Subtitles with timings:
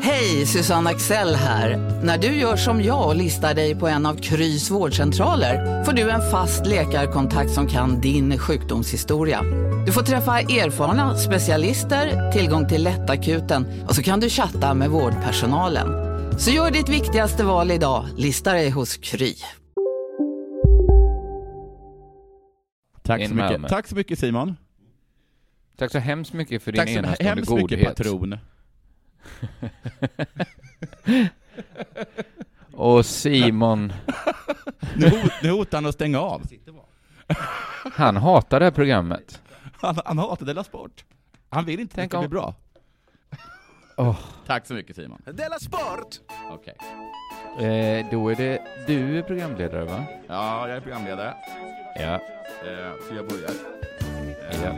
[0.00, 1.76] Hej, Susanne Axel här.
[2.04, 6.10] När du gör som jag och listar dig på en av Krys vårdcentraler får du
[6.10, 9.42] en fast läkarkontakt som kan din sjukdomshistoria.
[9.86, 15.88] Du får träffa erfarna specialister, tillgång till lättakuten och så kan du chatta med vårdpersonalen.
[16.38, 19.34] Så gör ditt viktigaste val idag, lista dig hos Kry.
[23.02, 23.68] Tack så, mycket.
[23.68, 24.56] Tack så mycket Simon.
[25.78, 27.96] Tack så hemskt mycket för din Tack så enastående hemskt mycket godhet.
[27.96, 28.38] patron.
[32.72, 33.92] Och Simon,
[34.96, 36.42] Nu, hot, nu hotar han att stänga av.
[37.92, 39.42] han hatar det här programmet.
[39.80, 41.04] Han, han hatar Della Sport.
[41.50, 42.54] Han vill inte Tänk att det ska bli om- bra.
[43.96, 44.16] Åh.
[44.46, 45.22] Tack så mycket Simon.
[45.24, 46.20] Della Sport!
[46.50, 46.76] Okej.
[47.58, 50.04] Eh, då är det du är programledare va?
[50.28, 51.34] Ja, jag är programledare.
[51.96, 52.14] Ja.
[52.14, 53.50] Eh, så jag börjar.
[54.50, 54.72] Eh, ja.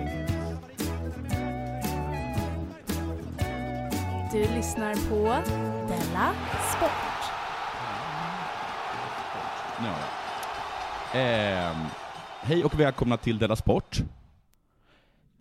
[4.33, 5.49] Du lyssnar på
[5.89, 6.35] Della
[6.77, 7.33] Sport.
[9.85, 9.99] jag.
[11.15, 11.77] Ehm,
[12.41, 13.99] hej och välkomna till Della Sport.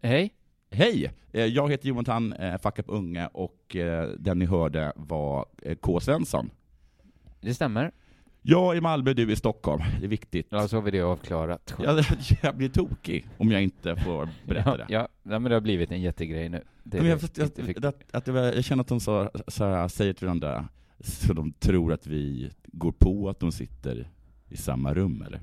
[0.02, 0.34] Hej.
[0.72, 1.12] Hej!
[1.32, 5.76] Eh, jag heter Jonathan eh, Fuck Up Unge och eh, den ni hörde var eh,
[5.76, 6.00] K.
[6.00, 6.50] Svensson.
[7.42, 7.92] Det stämmer.
[8.50, 9.84] Jag i Malmö, du i Stockholm.
[10.00, 10.48] Det är viktigt.
[10.50, 11.76] Ja, så har vi det avklarat.
[11.80, 12.06] Jag,
[12.42, 14.86] jag blir tokig om jag inte får berätta ja, det.
[14.90, 16.64] ja, ja, men det har blivit en jättegrej nu.
[16.84, 17.38] Det Men jag, det.
[17.38, 20.26] jag, jag, att, att det var, jag känner att de så, så här, säger till
[20.28, 20.68] varandra
[21.00, 24.10] så de tror att vi går på att de sitter
[24.50, 25.42] i samma rum eller?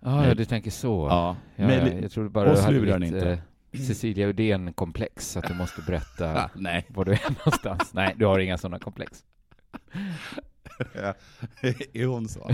[0.00, 1.06] Ja, ja, du tänker så.
[1.10, 3.40] Ja, Ja, men jag trodde bara oss du hade lurar ni inte.
[3.72, 7.94] eh, Cecilia Uddén-komplex, att du måste berätta Ah, var du är någonstans.
[7.94, 9.24] Nej, du har inga sådana komplex.
[11.92, 12.50] Är hon så?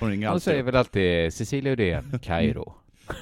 [0.00, 2.74] Hon ringer Hon alltid säger väl alltid Cecilia Uddén, Kairo.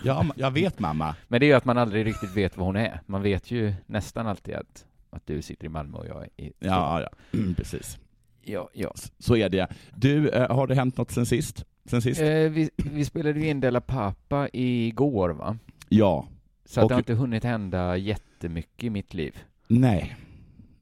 [0.05, 1.15] Ja, ma- jag vet mamma.
[1.29, 3.01] Men det är ju att man aldrig riktigt vet vad hon är.
[3.07, 6.53] Man vet ju nästan alltid att, att du sitter i Malmö och jag är i
[6.59, 7.09] Ja, ja.
[7.39, 7.99] Mm, precis.
[8.43, 8.95] Ja, ja.
[9.19, 9.67] Så är det.
[9.95, 11.65] Du, eh, har det hänt något sen sist?
[11.85, 12.21] Sen sist?
[12.21, 15.59] Eh, vi, vi spelade ju in Della Pappa igår va?
[15.89, 16.29] Ja.
[16.65, 19.39] Så att Och- det har inte hunnit hända jättemycket i mitt liv.
[19.69, 20.17] Nej.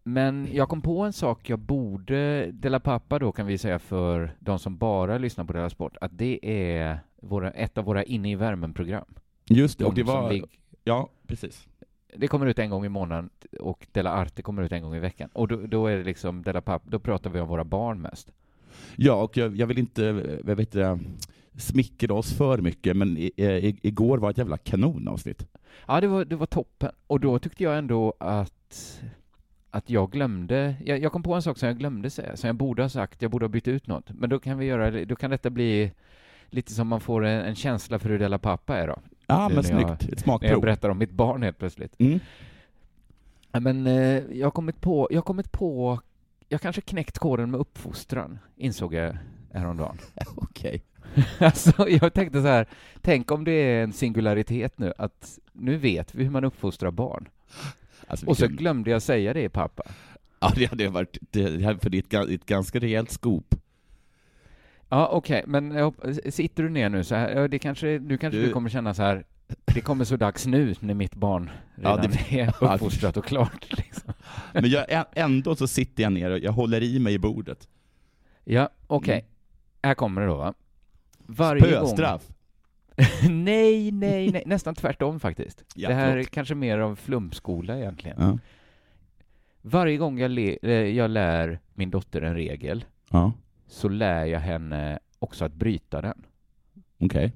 [0.08, 4.36] Men jag kom på en sak jag borde, Della Pappa då kan vi säga för
[4.38, 8.30] de som bara lyssnar på Della Sport, att det är våra, ett av våra inne
[8.30, 9.04] i värmen-program.
[9.48, 10.30] Just det, och De det var...
[10.32, 11.68] lig- Ja, precis.
[12.16, 13.30] Det kommer ut en gång i månaden
[13.60, 15.30] och Della Arte kommer ut en gång i veckan.
[15.32, 18.32] Och då, då är det liksom Della Pappa, då pratar vi om våra barn mest.
[18.96, 20.02] Ja, och jag, jag vill inte,
[20.46, 20.98] jag vet inte,
[21.56, 25.46] smickra oss för mycket, men i, i, igår var ett jävla kanonavsnitt.
[25.86, 26.90] Ja, det var, det var toppen.
[27.06, 29.02] Och då tyckte jag ändå att,
[29.76, 32.56] att jag glömde, jag, jag kom på en sak som jag glömde säga, som jag
[32.56, 34.10] borde ha sagt, jag borde ha bytt ut något.
[34.10, 35.92] Men då kan vi göra då kan detta bli
[36.50, 38.98] lite som man får en, en känsla för hur Della Pappa är då.
[39.26, 39.80] Ja, men snyggt.
[39.82, 40.60] jag- Ett När jag smakprov.
[40.60, 41.94] berättar om mitt barn helt plötsligt.
[41.98, 42.20] Mm.
[43.52, 46.00] Men eh, jag har kommit på, jag har kommit på,
[46.48, 49.16] jag kanske knäckt koden med uppfostran, insåg jag
[49.52, 49.98] häromdagen.
[50.36, 50.82] Okej.
[51.38, 52.66] Alltså, jag tänkte så här,
[53.00, 57.28] tänk om det är en singularitet nu, att nu vet vi hur man uppfostrar barn.
[58.06, 59.82] Alltså, Och så vilken- glömde jag säga det, pappa.
[60.40, 63.54] Ja, det hade varit, det, hade- för det är ett, ett ganska rejält skop.
[64.88, 65.94] Ja, okej, men jag
[66.28, 68.94] sitter du ner nu så här, ja, det kanske, nu kanske du, Du- kommer känna
[68.94, 69.24] så här,
[69.64, 71.50] det kommer så dags nu när mitt barn
[71.82, 73.66] Ja, redan det- är ja, uppfostrat och klart.
[73.78, 74.12] Liksom.
[74.52, 77.68] Men jag, ändå så sitter jag ner och jag håller i mig i bordet.
[78.44, 79.24] Ja, okej.
[79.82, 80.54] Här kommer det då, va?
[81.18, 82.26] Varje Spöstraff.
[82.26, 82.35] gång...
[83.30, 85.64] nej, nej, nej, nästan tvärtom faktiskt.
[85.74, 86.30] Ja, det här är förlåt.
[86.30, 88.16] kanske mer av flumskola egentligen.
[88.20, 88.38] Ja.
[89.62, 93.32] Varje gång jag, eh, jag lär min dotter en regel Ja,
[93.66, 96.22] så lär jag henne också att bryta den.
[96.98, 97.32] okej.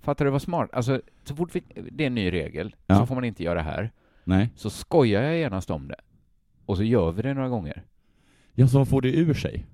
[0.00, 0.70] Fattar du vad smart?
[0.72, 3.90] Alltså, så fort vi, det är en ny regel, så får man inte göra här.
[4.24, 4.50] Nej.
[4.56, 6.00] Så skojar jag genast om det.
[6.66, 7.82] Och så gör vi det några gånger.
[8.54, 9.66] Ja, så får det ur sig.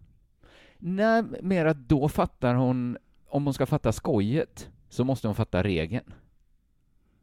[0.78, 2.98] Nej, mer att då fattar hon,
[3.28, 6.04] om hon ska fatta skojet, så måste hon fatta regeln.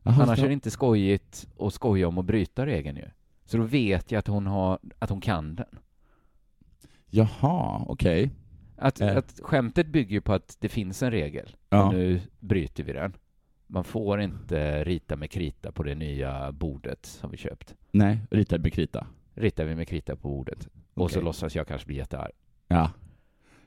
[0.03, 3.05] Jaha, Annars så- är det inte skojigt att skoja om att bryta regeln ju.
[3.45, 5.65] Så då vet jag att hon, har, att hon kan den.
[7.09, 8.31] Jaha, okej.
[8.77, 9.17] Att, Eh.
[9.17, 11.55] att skämtet bygger ju på att det finns en regel.
[11.69, 11.87] Ja.
[11.87, 13.13] Och nu bryter vi den.
[13.67, 17.75] Man får inte rita med krita på det nya bordet som vi köpt.
[17.91, 19.07] Nej, ritad med krita.
[19.33, 20.67] Ritar vi med krita på bordet.
[20.93, 22.31] Och så låtsas jag kanske bli jättearg.
[22.67, 22.91] Ja.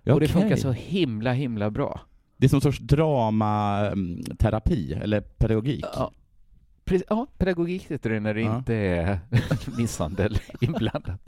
[0.03, 2.01] ja Och det funkar så himla, himla bra.
[2.41, 5.85] Det är som en sorts dramaterapi, eller pedagogik.
[5.95, 6.13] Ja.
[7.09, 8.59] Ja, pedagogik heter det när det Ja.
[8.59, 9.19] inte är
[9.79, 11.21] misshandel inblandat.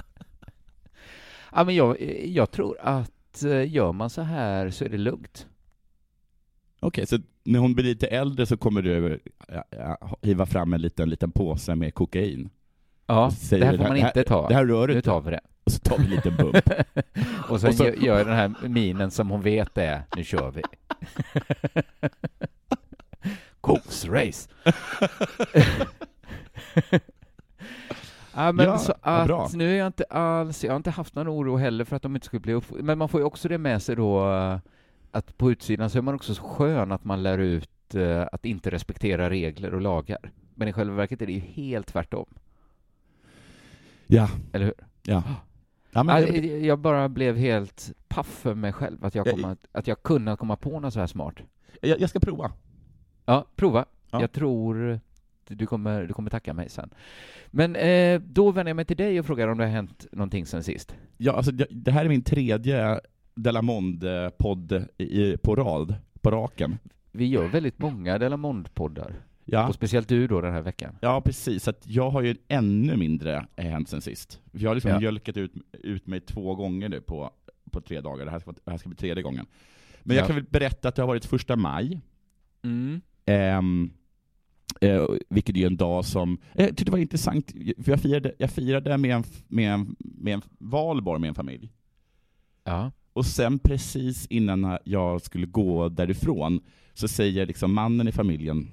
[1.54, 5.46] Ja, men jag, jag tror att eh, gör man så här så är det lugnt.
[6.80, 10.80] Okej, så när hon blir lite äldre så kommer du ja, ja, hiva fram en
[10.82, 12.50] liten, liten påse med kokain?
[13.06, 14.48] Ja, det här får man inte ta.
[14.48, 15.40] Det här rör du Nu tar vi det.
[15.64, 16.56] Och så tar vi en liten bump.
[17.48, 20.24] Och sen Och så- gör gör jag den här minen som hon vet är, nu
[20.24, 20.62] kör vi.
[23.60, 24.48] Koksrace.
[28.34, 29.48] ja, men Ja, så att bra.
[29.54, 32.14] nu är jag inte alls, jag har inte haft någon oro heller för att de
[32.14, 32.64] inte skulle bli upp...
[32.70, 34.58] Men man får ju också det med sig då eh,
[35.10, 38.44] att på utsidan så är man också så skön att man lär ut eh, att
[38.44, 40.30] inte respektera regler och lagar.
[40.54, 42.26] Men i själva verket är det ju helt tvärtom,
[44.06, 44.74] Ja, eller hur?
[45.02, 45.22] ja.
[45.92, 49.44] Ja men, Ja, jag bara blev helt paff för mig själv att jag, Ja, kom
[49.44, 51.34] att, att jag kunde komma på något så här smart.
[51.82, 52.52] jag, jag ska prova.
[53.26, 53.84] Ja, prova.
[54.10, 54.20] Ja.
[54.20, 55.00] Jag tror
[55.48, 56.90] du kommer, du kommer tacka mig sen.
[57.46, 60.46] Men eh, då vänder jag mig till dig och frågar om det har hänt någonting
[60.46, 60.94] sen sist.
[61.16, 63.00] Ja, alltså, det, det här är min tredje
[63.34, 66.78] Delamonde-podd i- på rad, på raken.
[67.12, 69.12] Vi gör väldigt många Delamond-poddar.
[69.52, 69.68] Ja.
[69.68, 70.96] Och speciellt du då den här veckan.
[71.00, 71.62] Ja, precis.
[71.64, 74.40] Så jag har ju ännu mindre hänt sen sist.
[74.52, 74.98] Jag har liksom Ja.
[74.98, 77.30] mjölkat ut, ut mig två gånger nu på,
[77.70, 78.24] på tre dagar.
[78.24, 79.46] Det här, ska, det här ska bli tredje gången.
[80.02, 80.20] Men Ja.
[80.20, 82.00] jag kan väl berätta att det har varit första maj.
[82.62, 83.00] Mm.
[83.26, 83.90] Ehm,
[84.80, 87.50] eh, vilket är en dag som, eh, jag tyckte det var intressant,
[87.84, 91.72] för jag firade, jag firade med, en, med, en, med en valborg med en familj.
[92.64, 92.92] Ja.
[93.12, 96.60] Och sen precis innan jag skulle gå därifrån
[96.94, 98.70] så säger liksom mannen i familjen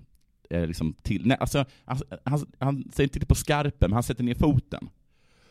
[0.49, 4.23] eh, liksom till, nej, alltså, han, han, han säger inte på skarpen, men han sätter
[4.23, 4.89] ner foten.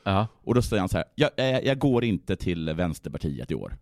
[0.05, 0.27] Ja.
[0.35, 3.77] Och då säger han så här, jag, eh, jag går inte till Vänsterpartiet i år.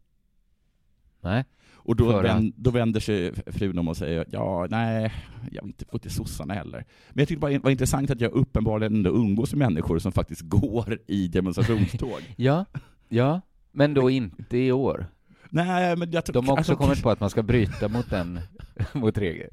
[1.21, 1.45] Nej.
[1.75, 5.13] Och då, För vän, då vänder sig frun om och säger, ja, nej,
[5.53, 6.85] jag vill inte gå till sossarna heller.
[7.11, 10.13] Men jag tyckte bara det var intressant att jag uppenbarligen ändå umgås med människor som
[10.13, 12.21] faktiskt går i demonstrationståg.
[12.37, 12.65] Ja.
[13.09, 13.41] Ja.
[13.73, 15.07] Men då inte i år.
[15.51, 18.11] nej, men jag tror- De har också alltså, kommit på att man ska bryta mot
[18.11, 18.41] den,
[18.93, 19.51] mot regeln.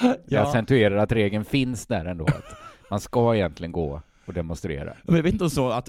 [0.00, 0.40] Jag Ja.
[0.48, 2.24] accentuerar att regeln finns där ändå.
[2.24, 2.56] Att
[2.90, 4.92] man ska egentligen gå och demonstrera.
[5.02, 5.88] Men jag vet inte om så att,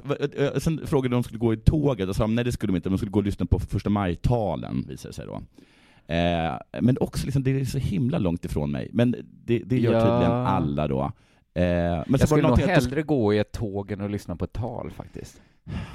[0.57, 2.71] sen frågade de om de skulle gå i tåget och sa de, nej det skulle
[2.71, 5.41] de inte, de skulle gå och lyssna på första maj-talen, visade det sig då.
[6.13, 8.89] Eh, men också liksom, det är så himla långt ifrån mig.
[8.93, 9.15] Men
[9.45, 9.99] det, det gör Ja.
[9.99, 11.01] tydligen alla då.
[11.01, 11.11] Eh,
[11.63, 14.45] men Jag skulle nog någonting att- hellre gå i ett tåg än att lyssna på
[14.45, 15.41] ett tal faktiskt.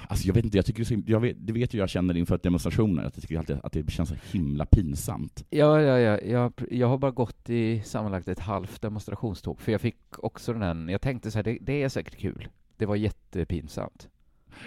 [0.09, 3.05] Alltså jag vet inte, jag tycker jag vet, det vet ju jag känner inför demonstrationer,
[3.05, 5.45] att jag tycker alltid att det känns så himla pinsamt.
[5.51, 6.19] Ja, ja, ja.
[6.21, 10.63] Jag, jag har bara gått i sammanlagt ett halvt demonstrationståg, för jag fick också den
[10.63, 12.49] här, jag tänkte så här, det, det är säkert kul.
[12.77, 14.09] Det var jättepinsamt.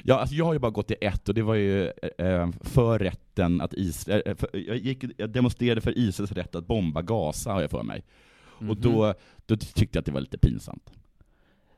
[0.04, 3.00] Ja, alltså jag har ju bara gått i ett, och det var ju eh, för
[3.00, 7.54] rätten att Israel, eh, för, jag, gick, jag demonstrerade för Israels rätt att bomba Gaza,
[7.54, 8.04] har jag för mig.
[8.46, 8.82] Och Mhm.
[8.82, 9.14] då,
[9.46, 10.90] då tyckte jag att det var lite pinsamt.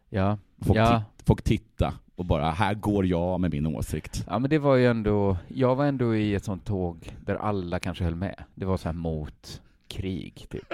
[0.10, 1.04] Ja, Folk, ja.
[1.18, 4.24] titt, folk titta och bara, här går jag med min åsikt.
[4.28, 7.80] ja, men det var ju ändå, jag var ändå i ett sånt tåg där alla
[7.80, 8.44] kanske höll med.
[8.56, 10.74] Det var så här mot krig, typ.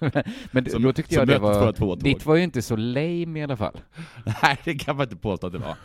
[0.50, 3.56] men Som- då tyckte jag det var, ditt var ju inte så lame i alla
[3.56, 3.80] fall.
[4.42, 5.76] Nej, det kan man inte påstå att det var.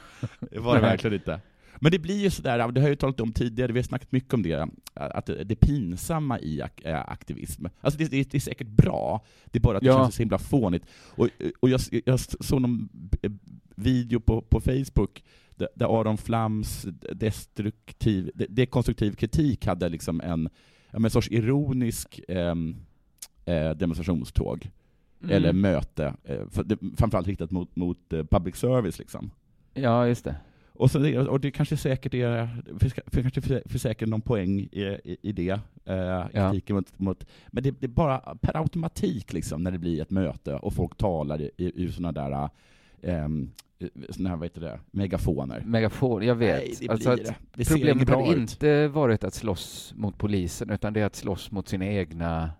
[0.51, 1.39] Det var det verkligen inte.
[1.79, 4.11] Men det blir ju sådär, det har jag ju talat om tidigare, vi har snackat
[4.11, 7.65] mycket om det, att det pinsamma i äh, aktivism.
[7.81, 10.03] Alltså det, det, det är säkert bra, det är bara att det Ja.
[10.03, 10.85] känns så himla fånigt.
[11.15, 12.89] Och, och jag, jag såg någon
[13.75, 15.23] video på, på Facebook
[15.55, 20.49] där, där Aron Flams destruktiv, de- dekonstruktiv kritik hade liksom en,
[20.91, 22.75] ja, en sorts ironisk ehm,
[23.45, 24.69] eh, demonstrationståg,
[25.23, 25.35] Mm.
[25.35, 29.31] eller möte, eh, för, det, framförallt riktat mot, mot eh, public service liksom.
[29.73, 30.35] Ja, just det.
[30.73, 32.47] Och, så, och det kanske säkert är,
[32.79, 37.63] för, kanske för, säkert någon poäng i, i, i det, eh, kritiken mot, mot, men
[37.63, 41.41] det, det är bara per automatik liksom när det blir ett möte och folk talar
[41.41, 42.49] i, i, i sådana där
[43.03, 43.51] um,
[44.09, 45.63] såna här, vad heter det, megafoner.
[45.65, 46.63] Megafon, jag vet.
[46.63, 47.35] Nej, det alltså det.
[47.53, 48.37] Det problemet ut.
[48.37, 52.51] inte varit att slåss mot polisen, utan det är att slåss mot sina egna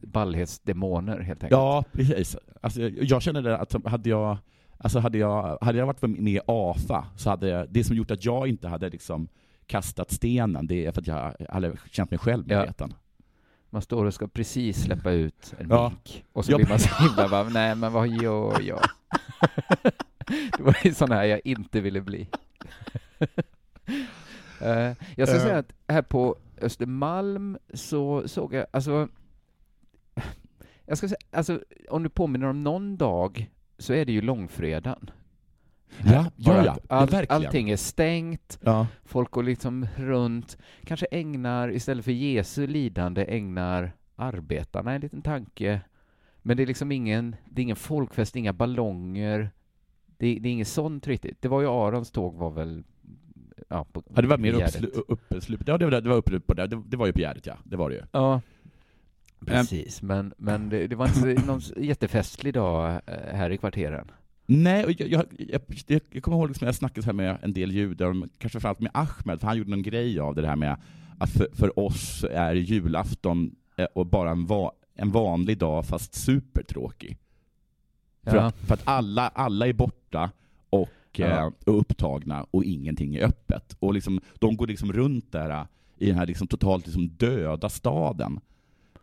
[0.00, 1.50] ballhetsdemoner, helt enkelt.
[1.50, 2.36] Ja, precis.
[2.60, 4.36] Alltså, jag- känner det att hade jag,
[4.78, 8.24] alltså hade jag, hade jag varit med i AFA, så hade det som gjort att
[8.24, 9.28] jag inte hade liksom
[9.66, 12.94] kastat stenen, det är för att jag hade känt mig självmedveten.
[13.70, 15.88] Man står och ska precis släppa ut en Ja.
[15.88, 16.56] mink, och så Ja.
[16.56, 18.80] blir man så himla bara, nej men vad gör jag?
[20.56, 22.28] det var ju sån här jag inte ville bli.
[24.60, 25.42] Eh, jag ska Eh.
[25.42, 29.08] säga att här på Östermalm så såg jag, alltså,
[30.86, 31.60] jag ska säga, alltså,
[31.90, 35.10] om du påminner om någon dag så är det ju långfredagen.
[36.04, 37.44] Ja, ja, ja, all, verkligen.
[37.44, 38.86] allting är stängt, Ja.
[39.04, 45.80] folk går liksom runt, kanske ägnar, istället för Jesu lidande, ägnar arbetarna en liten tanke.
[46.42, 49.50] Men det är liksom ingen, det är ingen folkfest, inga ballonger,
[50.06, 51.42] det, det är inget sånt riktigt.
[51.42, 52.84] Det var ju Arons tåg var väl,
[53.68, 54.84] ja, på Ja, det var mer Gärdet.
[54.84, 55.60] uppslu, uppslup.
[55.66, 56.66] Ja, det var, det var uppe på det.
[56.66, 57.54] Det, det var ju på Gärdet, ja.
[57.64, 58.02] Det var det ju.
[58.12, 58.40] Ja,
[59.46, 60.02] precis.
[60.02, 64.10] Men, men det, det var inte någon jättefestlig dag eh, här i kvarteren.
[64.50, 67.72] Nej, och jag, jag, jag, jag, kommer ihåg liksom, jag snackade här med en del
[67.72, 70.76] judar, kanske framförallt med Ahmed, för han gjorde någon grej av det här med
[71.18, 76.14] att för, för oss är julafton eh, och bara en, va, en vanlig dag fast
[76.14, 77.18] supertråkig.
[78.24, 78.42] För, Ja.
[78.42, 80.30] att, för att alla, alla är borta
[80.70, 81.26] och, Ja.
[81.26, 83.76] eh, och upptagna och ingenting är öppet.
[83.78, 85.64] Och liksom, de går liksom runt där eh,
[85.98, 88.40] i den här liksom totalt liksom döda staden.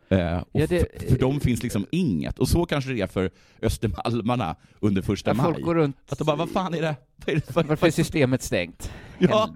[0.09, 2.39] Eh, Ja, det- för, för dem finns liksom inget.
[2.39, 3.31] Och så kanske det är för
[3.61, 5.45] östermalmarna under första Ja, maj.
[5.53, 5.97] folk går runt...
[6.09, 6.95] Att de bara, vad fan är det?
[7.15, 8.91] Vad är det för, Varför är systemet stängt?
[9.19, 9.49] Ja.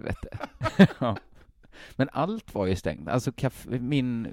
[0.99, 1.17] Ja.
[1.95, 3.07] Men allt var ju stängt.
[3.09, 3.31] Alltså
[3.79, 4.27] min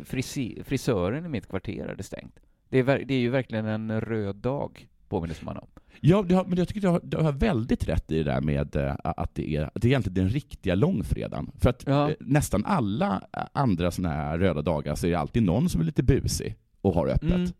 [0.65, 2.39] frisören i mitt kvarter hade stängt.
[2.69, 5.69] Det är, det är ju verkligen en röd dag, påminner man om.
[6.01, 8.41] Ja, det har, men jag tycker du har, du har väldigt rätt i det där
[8.41, 11.51] med eh, att det är, att det är egentligen den riktiga långfredagen.
[11.59, 12.11] För att Ja.
[12.11, 15.81] eh, nästan alla eh, andra såna här röda dagar så är det alltid någon som
[15.81, 17.23] är lite busig och har öppet.
[17.33, 17.51] Mm.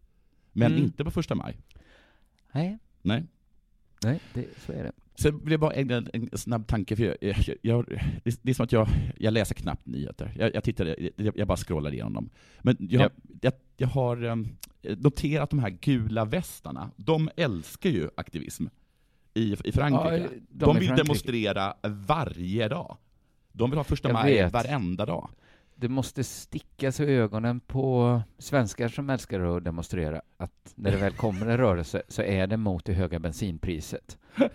[0.53, 0.85] Men Mm.
[0.85, 1.57] inte på första maj.
[2.53, 3.25] Nej, Nej.
[4.05, 4.93] nej det, så är det.
[5.19, 7.85] Sen vill jag bara ägna en, en snabb tanke, för jag, jag, jag,
[8.25, 8.89] det, det är som att jag,
[9.19, 10.33] jag läser knappt nyheter.
[10.39, 12.31] Jag, jag, tittar, jag, jag bara scrollar igenom dem.
[12.63, 13.13] Men jag, Japp.
[13.41, 14.49] jag, jag har um,
[14.99, 18.67] noterat de här gula västarna, de älskar ju aktivism
[19.35, 20.17] i, i Frankrike.
[20.19, 20.95] Ja, de de vill Frankrike.
[21.03, 22.97] demonstrera varje dag.
[23.53, 24.53] De vill ha första Jag maj vet.
[24.53, 25.31] varenda dag.
[25.75, 31.13] Det måste stickas i ögonen på svenskar som älskar att demonstrera att när det väl
[31.13, 34.19] kommer en rörelse så är det mot det höga bensinpriset.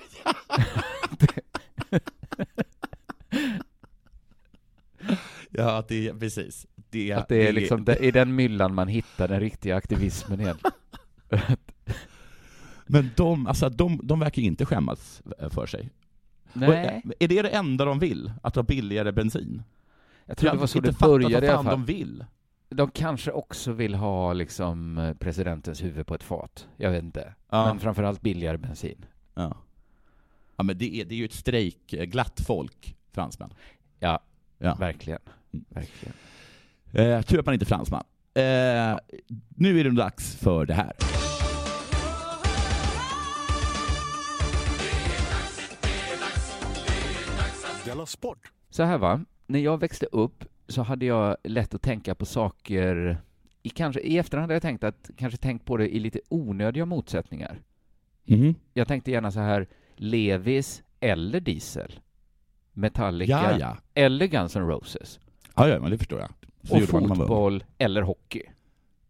[5.49, 6.67] Ja, det precis.
[6.91, 10.57] Det, Att det är liksom det, i den myllan man hittar den riktiga aktivismen igen.
[12.85, 15.89] Men de, alltså, de, de verkar inte skämmas för sig.
[16.53, 18.31] Nej, Och, är det det enda de vill?
[18.43, 19.63] Att ha billigare bensin?
[20.25, 21.71] jag tror det var så det började i alla fall.
[21.71, 22.25] de vill.
[22.69, 26.67] De kanske också vill ha liksom eh, presidentens huvud på ett fat.
[26.77, 27.33] Jag vet inte.
[27.49, 27.65] Ja.
[27.65, 29.05] Men framförallt billigare bensin.
[29.33, 29.57] Ja.
[30.55, 33.53] Ja men det är, det är ju ett strejkglatt folk, fransmän.
[33.99, 34.19] Ja,
[34.57, 34.75] Ja.
[34.75, 35.19] verkligen.
[35.53, 35.65] Mm.
[35.69, 36.13] Verkligen.
[36.93, 38.03] Eh, tur att man inte är fransman.
[38.33, 38.99] Eh,
[39.55, 40.93] nu är det dags för det här.
[47.85, 48.51] Della Sport!
[48.69, 53.17] Så här va, när jag växte upp så hade jag lätt att tänka på saker
[53.63, 56.85] i, kanske, I efterhand hade jag tänkt att kanske tänkt på det i lite onödiga
[56.85, 57.59] motsättningar.
[58.25, 58.55] Mhm.
[58.73, 61.99] Jag tänkte gärna så här, Levis eller Diesel.
[62.73, 63.77] Metallica Ja, ja.
[63.93, 65.19] eller Guns N' Roses.
[65.55, 66.29] Ja, ja, men det förstår jag.
[66.63, 66.83] Så och
[67.17, 68.43] fotboll eller hockey.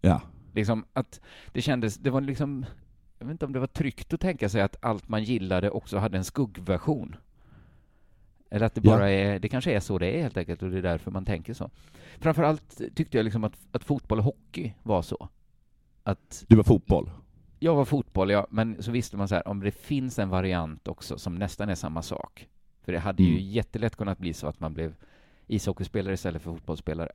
[0.01, 0.22] Ja.
[0.53, 2.65] Liksom att det kändes, det var liksom,
[3.20, 5.98] jag vet inte om det var tryggt att tänka sig att allt man gillade också
[5.98, 7.15] hade en skuggversion.
[8.50, 8.91] Eller att det Ja.
[8.91, 11.25] bara är, det kanske är så det är helt enkelt och det är därför man
[11.25, 11.70] tänker så.
[12.20, 15.29] Framförallt tyckte jag liksom att, att fotboll och hockey var så.
[16.03, 17.12] Att Du var fotboll.
[17.60, 20.88] jag var fotboll, ja, men så visste man så här, om det finns en variant
[20.88, 22.48] också som nästan är samma sak.
[22.81, 23.43] För det hade ju Mm.
[23.43, 24.96] jättelätt kunnat bli så att man blev
[25.48, 27.12] ishockeyspelare istället för fotbollsspelare.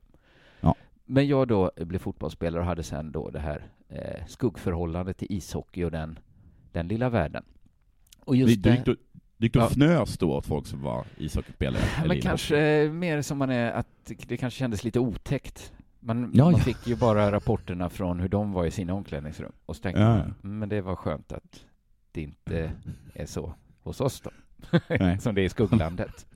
[1.06, 5.84] Men jag då blev fotbollsspelare och hade sen då det här eh, skuggförhållandet till ishockey
[5.84, 6.18] och den,
[6.72, 7.44] den lilla världen.
[8.24, 8.96] Och just du, du,
[9.36, 11.82] gick du och fnös då åt folk som var ishockeyspelare?
[12.08, 13.86] men kanske mer som man är, att
[14.26, 15.72] det kanske kändes lite otäckt.
[16.00, 16.58] Man, Ja, man ja.
[16.58, 19.52] fick ju bara rapporterna från hur de var i sina omklädningsrum.
[19.66, 20.24] Och så tänkte Ja, man, ja.
[20.24, 21.64] "Mm, men det var skönt att
[22.12, 22.72] det inte
[23.14, 24.30] är så hos oss då.
[25.20, 26.26] Som det är i skugglandet.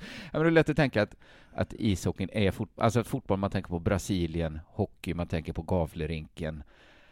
[0.00, 1.14] ja, men det är lätt att tänka att,
[1.60, 5.62] att ishockeyn är fotboll, alltså att fotboll man tänker på Brasilien, hockey man tänker på
[5.62, 6.62] Gavlerinken,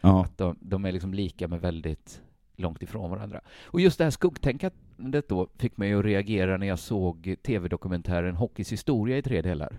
[0.00, 0.25] Ja.
[0.25, 2.23] att de, de är liksom lika men väldigt
[2.57, 3.41] långt ifrån varandra.
[3.65, 8.73] Och just det här skuggtänkandet då fick mig att reagera när jag såg tv-dokumentären Hockeys
[8.73, 9.79] historia i tre delar.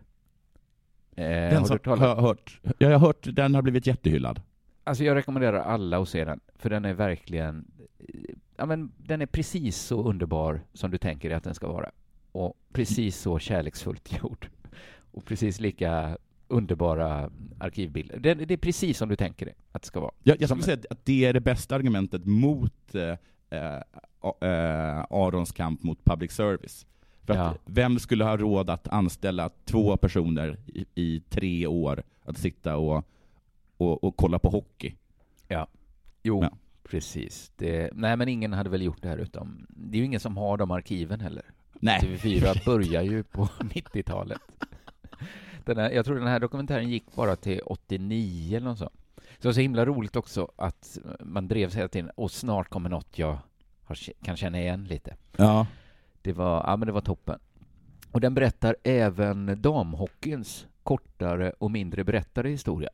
[1.15, 3.87] Eh, Den har du talas- har jag hört, ja, jag har hört, den har blivit
[3.87, 4.41] jättehyllad.
[4.83, 7.71] Alltså jag rekommenderar alla att se den, för den är verkligen,
[8.57, 11.89] ja men den är precis så underbar som du tänker dig att den ska vara.
[12.31, 14.49] Och precis så kärleksfullt gjord.
[15.17, 18.19] Och precis lika underbara arkivbilder.
[18.19, 20.11] Det, det är precis som du tänker dig att det ska vara.
[20.23, 23.09] Jag, jag skulle säga att det är det bästa argumentet mot eh,
[23.49, 26.85] eh, Arons kamp mot public service.
[27.23, 27.55] För att Ja.
[27.65, 33.05] vem skulle ha råd att anställa två personer i, i tre år att sitta och,
[33.77, 34.93] och, och kolla på hockey?
[35.47, 35.67] Ja.
[36.23, 36.57] Jo, Ja.
[36.83, 37.51] precis.
[37.55, 39.65] Det, nej, men ingen hade väl gjort det här utom...
[39.69, 41.43] Det är ju ingen som har de arkiven heller.
[41.73, 41.99] Nej.
[42.01, 44.41] TV4 börjar ju på 90-talet.
[45.67, 48.91] Den här, jag tror den här dokumentären gick bara till 89 eller något sånt.
[49.15, 52.89] Så det var så himla roligt också att man drevs hela tiden och snart kommer
[52.89, 53.37] något jag
[53.83, 55.15] har, kan känna igen lite.
[55.37, 55.67] Ja.
[56.21, 57.39] Det var, ja, men det var toppen.
[58.11, 62.89] Och den berättar även damhockeyns kortare och mindre berättade historia.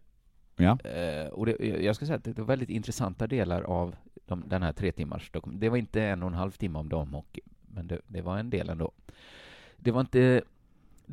[0.56, 0.80] Ja.
[0.80, 4.64] Eh, och det, jag ska säga att det var väldigt intressanta delar av de, den
[4.64, 8.02] här tre timmars Det var inte en och en halv timme om damhockey, men det,
[8.08, 8.92] det var en del ändå.
[9.78, 10.42] Det var inte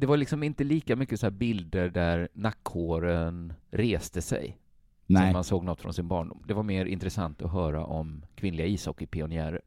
[0.00, 4.58] det var liksom inte lika mycket så här bilder där nackhåren reste sig.
[5.06, 5.22] Nej.
[5.22, 6.42] Som man såg något från sin barndom.
[6.46, 9.60] Det var mer intressant att höra om kvinnliga ishockeypionjärer.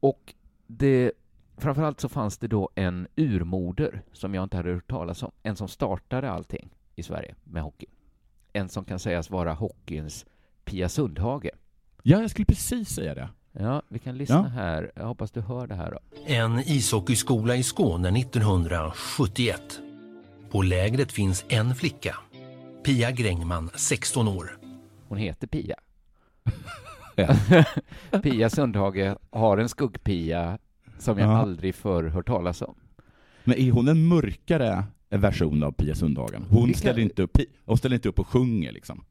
[0.00, 0.34] Och
[0.66, 1.12] det,
[1.56, 5.30] framförallt så fanns det då en urmoder som jag inte hade hört talas om.
[5.42, 7.86] En som startade allting i Sverige med hockey.
[8.52, 10.26] En som kan sägas vara hockeyns
[10.64, 11.50] Pia Sundhage.
[12.02, 13.28] Ja, jag skulle precis säga det.
[13.52, 14.42] Ja, vi kan lyssna Ja.
[14.62, 14.92] här.
[14.96, 15.98] Jag hoppas du hör det här då.
[16.26, 19.60] En ishockeyskola i Skåne 1971.
[20.50, 22.16] På lägret finns en flicka.
[22.84, 24.58] Pia Grängman, 16 år.
[25.08, 25.76] Hon heter Pia.
[28.22, 30.58] Pia Sundhage har en skuggpia
[30.98, 31.36] som jag Ja.
[31.38, 32.74] aldrig förr hört talas om.
[33.44, 36.44] Men är hon en mörkare version av Pia Sundhagen?
[36.50, 39.04] Hon, kan- ställer, inte upp, hon ställer inte upp och sjunger liksom.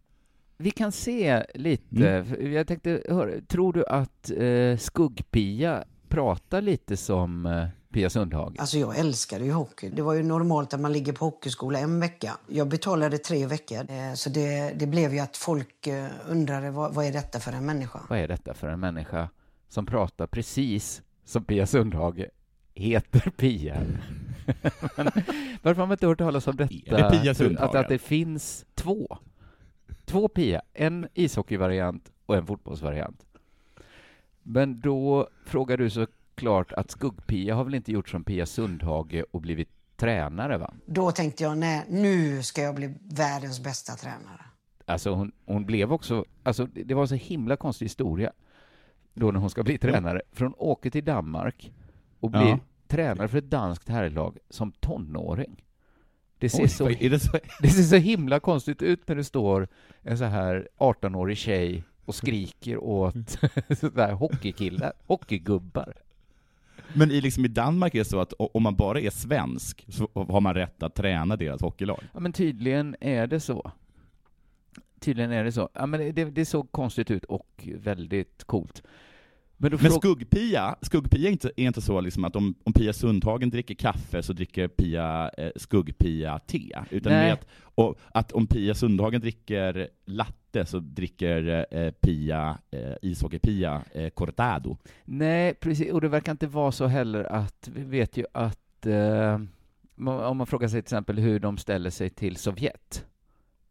[0.61, 2.07] Vi kan se lite.
[2.09, 2.53] Mm.
[2.53, 8.53] Jag tänkte höra, tror du att eh, Skugg-Pia pratar lite som eh, Pia Sundhage?
[8.57, 9.89] Alltså jag älskade ju hockey.
[9.89, 12.37] Det var ju normalt att man ligger på hockeyskola en vecka.
[12.47, 13.77] Jag betalade tre veckor.
[13.77, 17.51] Eh, Så det, det blev ju att folk eh, undrade vad, vad är detta för
[17.51, 17.99] en människa?
[18.09, 19.29] Vad är detta för en människa
[19.69, 22.25] som pratar precis som Pia Sundhage
[22.73, 23.77] heter Pia?
[24.97, 25.11] Men
[25.61, 26.73] varför har man inte hört talas om detta?
[26.85, 29.17] Är det Pia att, att det finns två.
[30.11, 30.61] Två Pia.
[30.73, 33.25] En ishockeyvariant och en fotbollsvariant.
[34.43, 39.41] Men då frågar du såklart att Skugg-Pia har väl inte gjort som Pia Sundhage och
[39.41, 40.73] blivit tränare, va?
[40.85, 44.45] Då tänkte jag, nej, nu ska jag bli världens bästa tränare.
[44.85, 48.31] Alltså hon, hon blev också, alltså det det var så himla konstig historia
[49.13, 50.21] då när hon ska bli tränare.
[50.31, 51.73] För hon åker till Danmark
[52.19, 52.59] och blir Ja.
[52.87, 55.65] tränare för ett danskt herrlag som tonåring.
[56.41, 59.67] Det ser, Oj, så, det så- det ser så himla konstigt ut när det står
[60.01, 63.29] en så här 18-årig tjej och skriker åt
[63.79, 65.93] sådär hockeykillar, hockeygubbar.
[66.93, 70.09] Men i, liksom, i Danmark är det så att om man bara är svensk så
[70.13, 71.99] har man rätt att träna deras hockeylag.
[72.13, 73.71] Ja, men tydligen är det så.
[74.99, 75.69] Tydligen är det så.
[75.73, 78.83] Ja, men det, det såg konstigt ut och väldigt coolt.
[79.61, 83.49] Men, Men skuggpia, skuggpia är inte, är inte så liksom att om, om Pia Sundhagen
[83.49, 86.75] dricker kaffe så dricker Pia eh, skuggpia te.
[86.89, 87.31] Utan Nej.
[87.31, 94.09] att, och, att om Pia Sundhagen dricker latte så dricker eh, Pia, eh, ishockey-Pia, eh,
[94.09, 94.77] cortado.
[95.05, 95.91] Nej, precis.
[95.91, 99.39] Och det verkar inte vara så heller att, vi vet ju att eh,
[100.07, 103.05] om man frågar sig till exempel hur de ställer sig till Sovjet.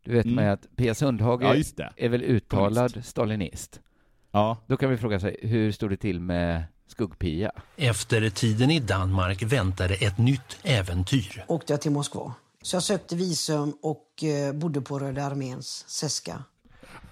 [0.05, 0.35] Du vet Mm.
[0.35, 3.81] man ju att Pia Sundhage Ja, är väl uttalad stalinist.
[4.31, 4.57] Ja.
[4.67, 7.51] Då kan vi fråga sig, hur stod det till med Skugg-Pia?
[7.77, 11.45] Efter tiden i Danmark väntade ett nytt äventyr.
[11.49, 12.35] Åkte jag till Moskva.
[12.63, 16.45] Så jag sökte visum och eh, bodde på Röda arméns Seska.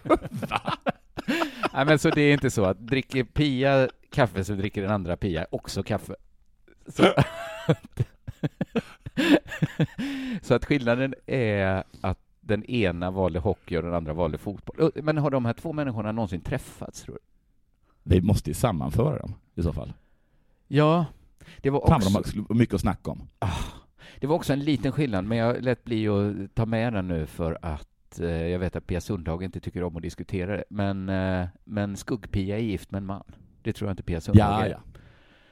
[1.72, 5.16] Nej, men så det är inte så att dricker Pia kaffe så dricker den andra
[5.16, 6.14] Pia också kaffe.
[6.88, 7.14] Så,
[10.42, 14.90] så att skillnaden är att den ena valde hockey och den andra valde fotboll.
[14.94, 17.20] Men har de här två människorna någonsin träffats, tror du?
[18.02, 19.92] Vi måste ju sammanföra dem i så fall.
[20.68, 21.06] Ja,
[21.62, 22.36] det var Fan vad också...
[22.36, 23.28] de har mycket att snacka om.
[24.20, 27.26] Det var också en liten skillnad, men jag lät bli att ta med den nu
[27.26, 30.64] för att eh, jag vet att Pia Sundhage inte tycker om att diskutera det.
[30.70, 33.24] Men, eh, men Skugg-Pia är gift med en man.
[33.62, 34.70] Det tror jag inte Pia Sundhage Ja, är.
[34.70, 34.78] ja.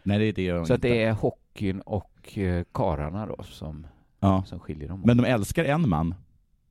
[0.03, 0.89] Nej, det det jag Så inte.
[0.89, 3.87] det är hockeyn och eh, kararna då som,
[4.21, 4.43] Ja.
[4.47, 5.07] som skiljer dem åt.
[5.07, 6.15] Men de älskar en man.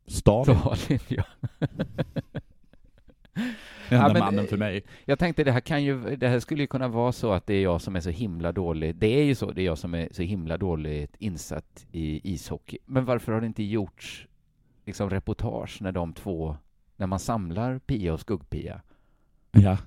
[0.08, 0.60] Stalin.
[0.76, 1.24] Stalin, ja.
[3.90, 4.84] Enda men, mannen eh, för mig.
[5.06, 7.54] Jag tänkte det här kan ju, det här skulle ju kunna vara så att det
[7.54, 8.96] är jag som är så himla dålig.
[8.96, 12.78] Det är ju så, det är jag som är så himla dåligt insatt i ishockey.
[12.86, 14.28] Men varför har det inte gjorts
[14.86, 16.58] liksom reportage när de två,
[16.98, 18.82] när man samlar Pia och Skugg-Pia?
[19.52, 19.78] Ja.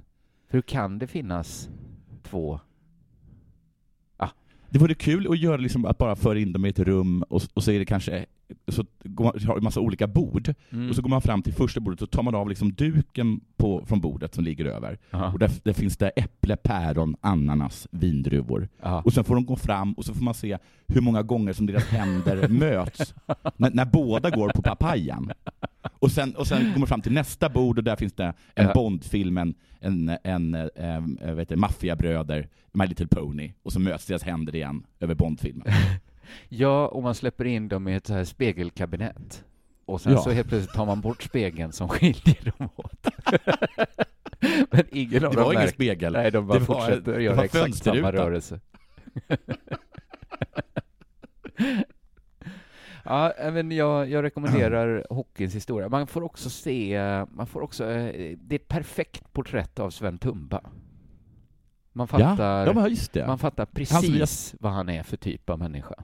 [0.48, 1.68] För hur kan det finnas
[2.22, 2.60] två?
[4.70, 7.42] Det vore kul att göra liksom att bara föra in dem i ett rum och,
[7.54, 8.26] och så är det kanske
[8.68, 8.84] så
[9.18, 10.88] man, har en massa olika bord, Mm.
[10.90, 13.84] och så går man fram till första bordet och tar man av liksom duken på,
[13.86, 14.98] från bordet som ligger över.
[15.10, 15.32] Aha.
[15.32, 18.68] Och där, där finns det äpple, päron, ananas, vindruvor.
[18.82, 19.02] Aha.
[19.04, 21.66] Och sen får de gå fram och så får man se hur många gånger som
[21.66, 23.14] deras händer möts
[23.56, 25.32] när, när båda går på papayan.
[25.98, 28.72] Och sen, och sen man fram till nästa bord och där finns det en Ja.
[28.74, 34.54] Bondfilm, en, en, en, en, en maffiabröder, My Little Pony, och så möts deras händer
[34.54, 35.66] igen över Bondfilmen.
[36.48, 39.44] Ja, och man släpper in dem i ett så här spegelkabinett.
[39.84, 40.18] Och sen Ja.
[40.18, 43.06] så helt plötsligt tar man bort spegeln som skiljer dem åt.
[44.70, 46.12] Men ingen av Det dem var ingen spegel.
[46.12, 48.60] Nej, de bara Det var- fortsätter det göra var exakt samma rörelse.
[53.04, 55.88] ja, men jag, jag rekommenderar hockeyns historia.
[55.88, 60.18] Man får också se, man får också, eh, det är ett perfekt porträtt av Sven
[60.18, 60.60] Tumba.
[61.92, 63.26] Man Ja, fattar, ja, det.
[63.26, 65.94] man fattar Han precis vad han är för typ av människa.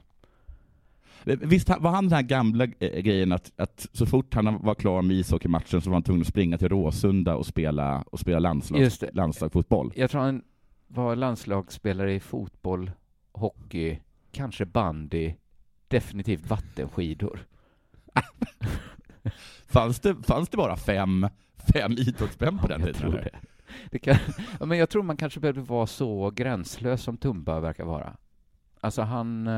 [1.25, 5.01] Visst var han den här gamla eh, grejen att, att så fort han var klar
[5.01, 9.03] med ishockeymatchen så var han tvungen att springa till Råsunda och spela, och spela landslags,
[9.13, 9.93] landslagsfotboll?
[9.95, 10.43] Jag tror han
[10.87, 12.91] var landslagsspelare i fotboll,
[13.31, 13.99] hockey,
[14.31, 15.33] kanske bandy,
[15.87, 17.39] definitivt vattenskidor.
[19.67, 21.27] Fanns det, fanns det bara fem,
[21.73, 23.11] fem idrottsmän på den jag tiden?
[23.11, 23.29] det.
[23.91, 24.17] det kan,
[24.59, 28.17] men jag tror man kanske behöver vara så gränslös som Tumba verkar vara.
[28.81, 29.49] Alltså han...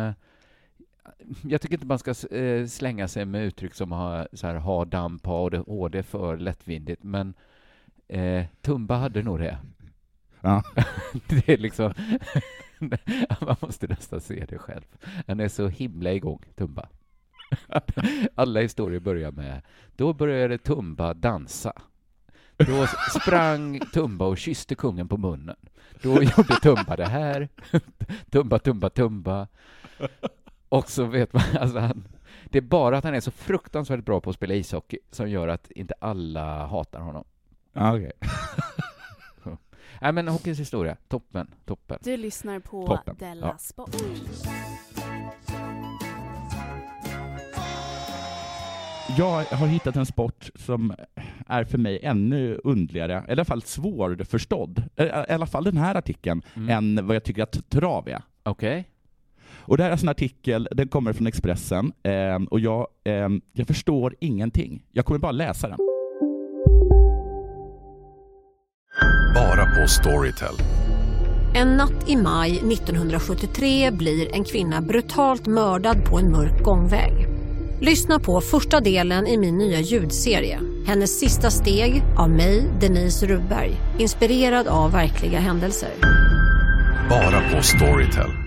[1.43, 4.86] Jag tycker inte man ska eh, slänga sig med uttryck som ha, så här, ha
[4.86, 7.34] damp, ha ADHD för lättvindigt, men
[8.08, 9.58] eh, Tumba hade nog det.
[10.41, 10.63] Ja.
[11.28, 11.93] det är liksom...
[13.41, 14.86] man måste nästan se det själv.
[15.28, 16.89] Han är så himla igång, Tumba.
[18.36, 19.62] Alla historier börjar med
[19.96, 21.74] då började Tumba dansa.
[22.58, 22.88] Då
[23.20, 25.56] sprang Tumba och kysste kungen på munnen.
[26.02, 27.50] Då gjorde Tumba det här.
[28.30, 29.48] Tumba, Tumba, Tumba.
[30.69, 32.08] Och så vet man, alltså han,
[32.45, 35.47] det är bara att han är så fruktansvärt bra på att spela ishockey som gör
[35.47, 37.23] att inte alla hatar honom.
[37.73, 38.12] Ja, okej.
[40.01, 41.99] Nej men hockeyns historia, toppen, toppen.
[42.03, 43.15] Du lyssnar på Toppen.
[43.19, 43.58] Della Ja.
[43.58, 43.95] Sport.
[49.17, 50.93] Jag har hittat en sport som
[51.47, 55.95] är för mig ännu undligare, eller i alla fall svårförstådd, i alla fall den här
[55.95, 56.69] artikeln, Mm.
[56.69, 58.21] än vad jag tycker att trav är.
[58.43, 58.89] Okej.
[59.67, 63.67] Och det här är en artikel, den kommer från Expressen, eh, och jag, eh, jag
[63.67, 64.84] förstår ingenting.
[64.91, 65.77] Jag kommer bara läsa den.
[69.36, 70.56] Bara på Storytel.
[71.56, 77.13] En natt i maj 1973 blir en kvinna brutalt mördad på en mörk gångväg.
[77.82, 80.60] Lyssna på första delen i min nya ljudserie.
[80.86, 83.71] Hennes sista steg av mig, Denise Rubberg.
[83.99, 85.89] Inspirerad av verkliga händelser.
[87.10, 88.46] Bara på Storytel.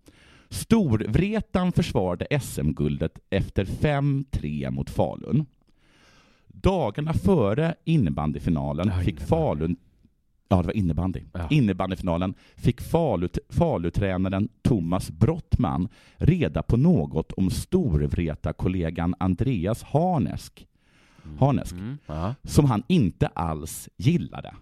[0.51, 5.45] Storvretan försvarade SM-guldet efter 5-3 mot Falun.
[6.47, 9.75] Dagarna före innebandyfinalen fick Falun
[10.51, 11.21] Ja, det var innebandy.
[11.49, 20.67] Innebandyfinalen fick Falu, Falutränaren Thomas Brottman reda på något om Storvreta-kollegan Andreas Harnesk,
[21.39, 21.75] Harnesk
[22.43, 24.55] som han inte alls gillade.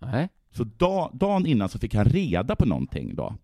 [0.00, 0.28] Nej.
[0.50, 3.34] Så dag, dagen innan så fick han reda på någonting då.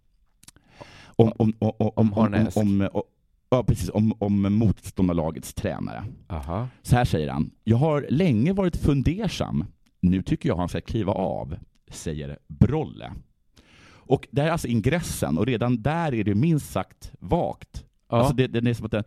[1.18, 3.02] Om, om, om, om, om, om, om,
[3.50, 6.04] ja, precis, om, om motståndarlagets tränare.
[6.28, 6.68] Aha.
[6.82, 7.50] Så här säger han.
[7.64, 9.64] Jag har länge varit fundersam.
[10.00, 11.56] Nu tycker jag han ska kliva av,
[11.90, 13.12] säger Brolle.
[14.08, 17.84] Och det här är alltså ingressen och redan där är det minst sagt vagt.
[18.08, 18.16] Ja.
[18.16, 19.04] Alltså det, det är som att den,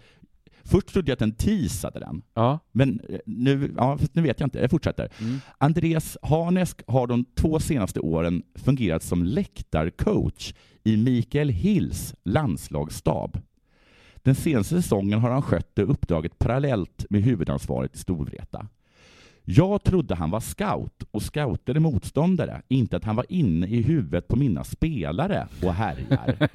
[0.63, 2.21] först trodde jag att den teasade den.
[2.33, 2.59] Ja.
[2.71, 4.59] Men eh, nu, ja, nu vet jag inte.
[4.59, 5.09] Jag fortsätter.
[5.19, 5.39] Mm.
[5.57, 13.39] Andreas Harnesk har de två senaste åren fungerat som läktarcoach i Mikael Hills landslagsstab.
[14.15, 18.67] Den senaste säsongen har han skött det uppdraget parallellt med huvudansvaret i Storvreta.
[19.43, 24.27] Jag trodde han var scout och scoutade motståndare, inte att han var inne i huvudet
[24.27, 26.35] på mina spelare och härjar.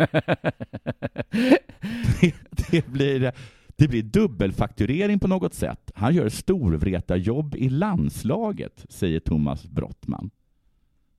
[2.21, 2.35] det,
[2.71, 3.33] det, blir,
[3.77, 5.91] Det blir dubbelfakturering på något sätt.
[5.95, 10.31] Han gör storvretarjobb i landslaget, säger Thomas Brottman.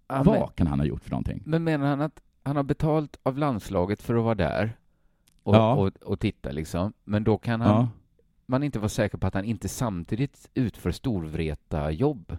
[0.07, 1.41] Ja, Vad men- kan han ha gjort för någonting?
[1.45, 4.77] Men menar han att han har betalt av landslaget för att vara där
[5.43, 5.73] och, Ja.
[5.75, 7.89] och, och titta liksom, men då kan han, Ja.
[8.45, 12.37] man inte vara säker på att han inte samtidigt utför storvreta-jobb?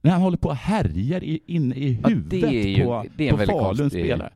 [0.00, 3.04] När han håller på och härjar i, inne i Ja, huvudet det är ju- på,
[3.16, 4.32] det är en på Faluns konstig- spelare.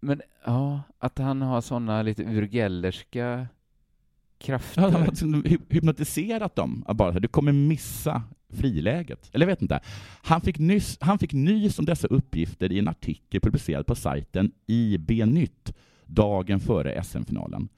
[0.00, 3.46] Men ja, att han har sådana lite urgellerska
[4.38, 4.82] krafter.
[4.82, 6.84] Ja, han har liksom hypnotiserat dem.
[6.88, 9.30] Bara, så här, du kommer missa friläget.
[9.32, 9.80] Eller jag vet inte.
[10.22, 14.52] Han fick, nyss, han fick nys om dessa uppgifter i en artikel publicerad på sajten
[14.66, 15.72] IB-nytt
[16.06, 17.68] dagen före SM-finalen.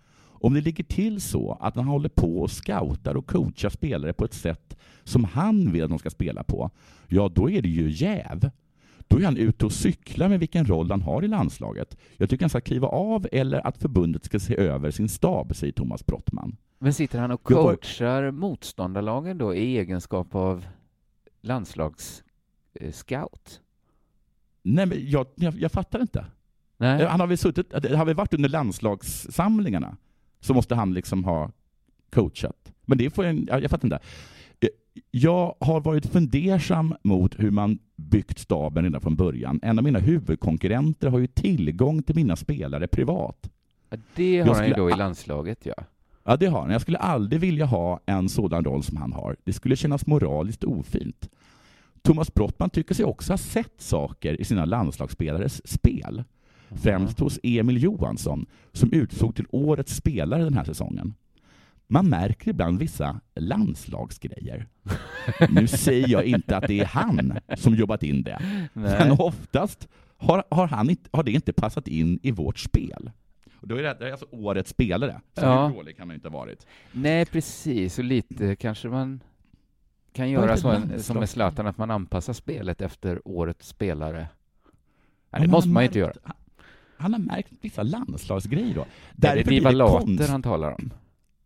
[0.41, 4.25] Om det ligger till så att han håller på och scoutar och coachar spelare på
[4.25, 6.71] ett sätt som han vill att de ska spela på,
[7.09, 8.51] ja då är det ju jäv.
[9.09, 11.97] Då är han ute och cyklar med vilken roll han har i landslaget.
[12.17, 15.73] Jag tycker han ska kliva av eller att förbundet ska se över sin stab, säger
[15.73, 16.57] Thomas Brottman.
[16.79, 20.67] Men sitter han och var- coachar motståndarlagen då i egenskap av
[21.41, 23.61] landslagsscout?
[24.63, 26.25] Nej, men jag, jag, jag fattar inte.
[26.77, 27.05] Nej.
[27.07, 29.97] Han har väl suttit, det har väl varit under landslagssamlingarna,
[30.41, 31.51] så måste han liksom ha
[32.11, 32.73] coachat.
[32.87, 33.99] Men det får jag, jag, jag fattar inte.
[34.61, 34.69] Eh,
[35.11, 39.61] Jag har varit fundersam mot hur man byggt staben redan från början.
[39.63, 43.51] En av mina huvudkonkurrenter har ju tillgång till mina spelare privat.
[43.91, 45.75] Ja, Det har han ju då i landslaget, ja.
[46.25, 46.71] Ja, det har han.
[46.71, 49.37] Jag skulle aldrig vilja ha en sådan roll som han har.
[49.45, 51.29] Det skulle kännas moraliskt ofint.
[52.03, 56.25] Thomas Brottman tycker sig också ha sett saker i sina landslagsspelares spel.
[56.71, 61.15] Främst hos Emil Johansson, som utsåg till årets spelare den här säsongen.
[61.91, 64.67] Man märker ibland vissa landslagsgrejer.
[65.51, 68.99] Nu säger jag inte att det är han som jobbat in det, Nej.
[68.99, 73.11] men oftast har, har, han inte, har det inte passat in i vårt spel.
[73.61, 75.21] Och då är det, det är alltså årets spelare.
[75.35, 75.73] Så Ja.
[75.75, 76.67] dålig kan man inte ha varit.
[76.93, 77.99] Nej, precis.
[77.99, 79.21] Och lite kanske man
[80.13, 84.27] kan göra så en, som med Zlatan, att man anpassar spelet efter årets spelare.
[85.31, 86.13] Nej, det måste man ju inte göra.
[86.23, 86.35] Han,
[86.97, 88.81] han har märkt vissa landslagsgrejer då.
[89.29, 90.91] Är det blir Diva Later konst- han talar om?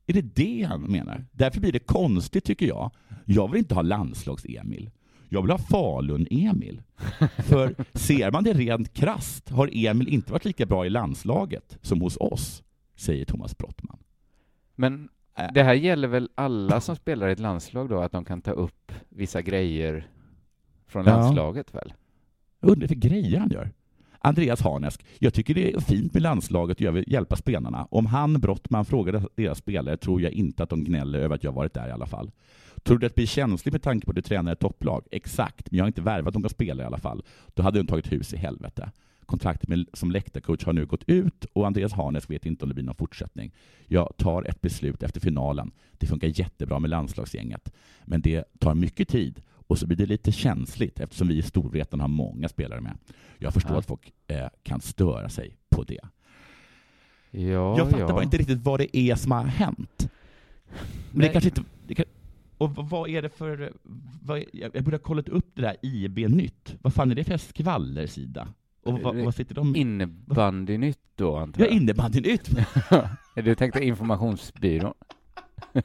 [0.06, 1.24] Är det det han menar?
[1.32, 2.90] Därför blir det konstigt tycker jag.
[3.24, 4.90] Jag vill inte ha landslags-Emil.
[5.28, 6.82] Jag vill ha Falun-Emil.
[7.38, 12.00] För ser man det rent krasst har Emil inte varit lika bra i landslaget som
[12.00, 12.62] hos oss,
[12.96, 13.98] säger Thomas Brottman.
[14.74, 15.08] Men
[15.54, 18.50] det här gäller väl alla som spelar i ett landslag då, att de kan ta
[18.50, 20.10] upp vissa grejer
[20.86, 21.16] från Ja.
[21.16, 21.92] landslaget väl?
[22.60, 23.70] Jag undrar vilka grejer han gör.
[24.24, 27.86] Andreas Harnesk, jag tycker det är fint med landslaget och jag vill hjälpa spelarna.
[27.90, 31.52] Om han, Brottman, frågar deras spelare tror jag inte att de gnäller över att jag
[31.52, 32.30] varit där i alla fall.
[32.82, 35.04] Tror du att det blir känsligt med tanke på att du tränar ett topplag?
[35.10, 37.22] Exakt, men jag har inte värvat några spelare i alla fall.
[37.54, 38.90] Då hade de tagit hus i helvete.
[39.26, 42.74] Kontraktet med, som läktarcoach har nu gått ut och Andreas Harnes vet inte om det
[42.74, 43.52] blir någon fortsättning.
[43.86, 45.70] Jag tar ett beslut efter finalen.
[45.92, 47.72] Det funkar jättebra med landslagsgänget,
[48.04, 52.00] men det tar mycket tid och så blir det lite känsligt eftersom vi i Storvreten
[52.00, 52.98] har många spelare med.
[53.38, 53.78] Jag förstår Ja.
[53.78, 56.00] att folk eh, kan störa sig på det.
[57.30, 58.12] Ja, jag fattar ja.
[58.12, 60.08] bara inte riktigt vad det är som har hänt.
[61.10, 61.62] Men det kanske inte...
[61.86, 62.04] Det kan,
[62.58, 63.72] och vad- är det för...
[64.22, 66.76] Vad, jag borde ha kollat upp det där IB-nytt.
[66.82, 68.48] Vad fan är det för skvallersida?
[68.82, 69.76] Och vad, vad sitter de...
[69.76, 71.74] Innebandynytt då, antar Ja, jag?
[71.76, 72.50] innebandynytt.
[73.34, 74.94] du tänkte informationsbyrån?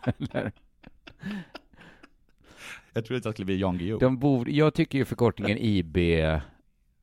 [2.97, 3.99] Jag tror inte att det skulle bli Jan Guillou.
[3.99, 5.97] De borde, jag tycker ju förkortningen IB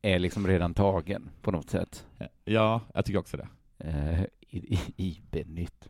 [0.02, 2.07] är liksom redan tagen på något sätt.
[2.44, 3.48] Ja, jag tycker också det.
[3.78, 5.88] Eh, i- i- IB-nytt.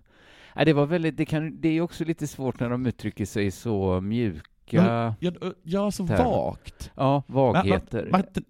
[0.57, 3.51] Nej, det var väldigt, det, kan, det är också lite svårt när de uttrycker sig
[3.51, 4.45] så mjuka.
[4.71, 6.25] Ja, ja, ja så termer.
[6.25, 6.91] vagt.
[6.97, 8.09] Ja, vagheter.
[8.13, 8.45] Man, man,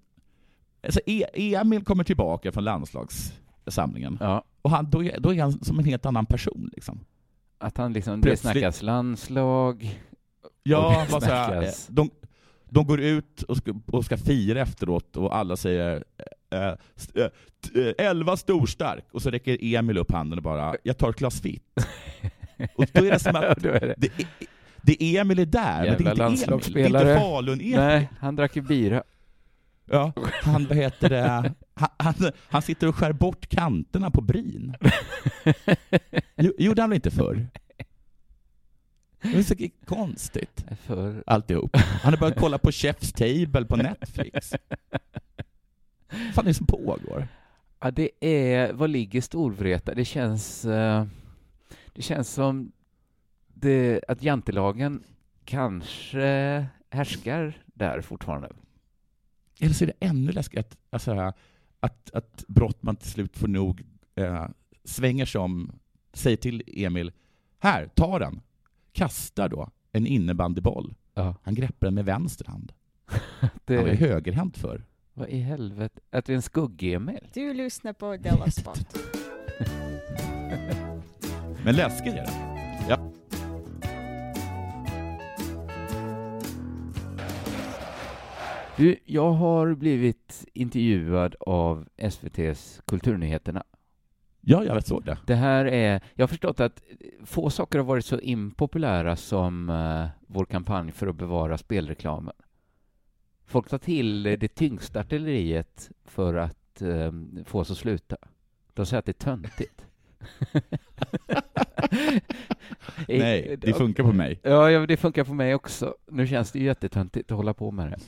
[0.83, 4.19] alltså, e, Emil kommer tillbaka från landslagssamlingen.
[4.21, 4.45] Ja.
[4.63, 6.71] Och han, då, är, då är han som en helt annan person.
[6.73, 7.01] Liksom.
[7.59, 10.01] Att han liksom, det snackas landslag.
[10.69, 12.11] Ja, bara så här, snackas- de,
[12.71, 16.05] de går ut och ska, och ska fira efteråt och alla säger
[16.51, 16.75] eh, eh,
[17.75, 21.45] eh, elva storstark och så räcker Emil upp handen och bara jag tar ett glas
[21.45, 21.73] vitt.
[22.77, 24.27] och då är det som att det- det, är-
[24.83, 26.73] det Emil är där, men det är Jävla inte Emil.
[26.75, 27.77] Det är inte Falun-Emil.
[27.77, 29.03] Nej, han drack ju bira.
[29.91, 31.55] Ja, han, vad heter det, han,
[31.97, 32.15] han,
[32.49, 34.75] han sitter och skär bort kanterna på brin.
[36.37, 37.47] Jo- Gjorde han väl inte förr?
[39.33, 40.65] Det är så konstigt.
[40.81, 41.25] För...
[41.27, 41.77] Alltihop.
[41.77, 44.53] Han har börjat kolla på Chef's Table på Netflix.
[46.11, 47.29] Vad fan är det som pågår?
[47.81, 49.95] Ja, det är, vad ligger Storvreta?
[49.95, 51.07] Det känns, eh,
[51.93, 52.73] det känns som
[53.55, 55.05] det, att jantelagen
[55.45, 58.49] kanske härskar där fortfarande.
[59.61, 61.33] Eller så är det ännu läskigare att, alltså,
[61.81, 63.83] att, att Brottman till slut får nog,
[64.15, 64.47] eh,
[64.85, 65.79] svänger sig om,
[66.13, 67.13] säger till Emil,
[67.59, 68.41] Här, ta den.
[68.95, 70.95] Kastar då en innebandyboll.
[71.15, 71.35] Ja.
[71.43, 72.73] Han greppar den med vänster hand.
[73.65, 74.85] Det- Han var ju högerhänt för.
[75.15, 76.01] Vad i helvete?
[76.11, 77.29] Att vi är en skugg-Emil?
[77.33, 78.79] Du lyssnar på Della Sport.
[81.65, 82.33] Men läskigt är det.
[82.89, 83.11] Ja.
[88.77, 93.65] Du, jag har blivit intervjuad av SVTs Kulturnyheterna.
[94.47, 95.19] Ja, jag såg det.
[95.27, 96.83] Det här är, jag har förstått att
[97.25, 102.35] få saker har varit så impopulära som uh, vår kampanj för att bevara spelreklamen.
[103.47, 107.13] Folk tar till det tyngsta artilleriet för att uh,
[107.45, 108.17] få oss att sluta.
[108.75, 109.87] De säger att det är töntigt.
[113.09, 114.41] Nej, det funkar på mig.
[114.43, 115.95] Ja, ja, det funkar på mig också.
[116.11, 117.99] Nu känns det ju jättetöntigt att hålla på med det.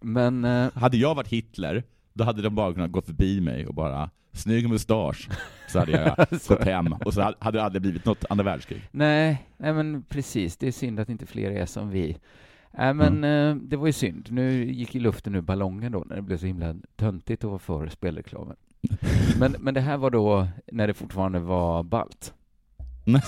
[0.00, 0.44] Men...
[0.44, 4.10] Uh, hade jag varit Hitler, då hade de bara kunnat gå förbi mig och bara
[4.34, 5.28] snygg mustasch,
[5.68, 6.16] så hade jag
[6.48, 8.88] gått hem och så hade det aldrig blivit något andra världskrig.
[8.90, 10.56] Nej, nej men precis.
[10.56, 12.16] Det är synd att inte fler är som vi.
[12.78, 14.28] Nej, men eh, det var ju synd.
[14.32, 17.58] Nu gick ju luften ur ballongen då när det blev så himla töntigt att vara
[17.58, 18.56] för spelreklamen.
[19.38, 22.34] Men, men det här var då när det fortfarande var balt.
[23.04, 23.22] Nej.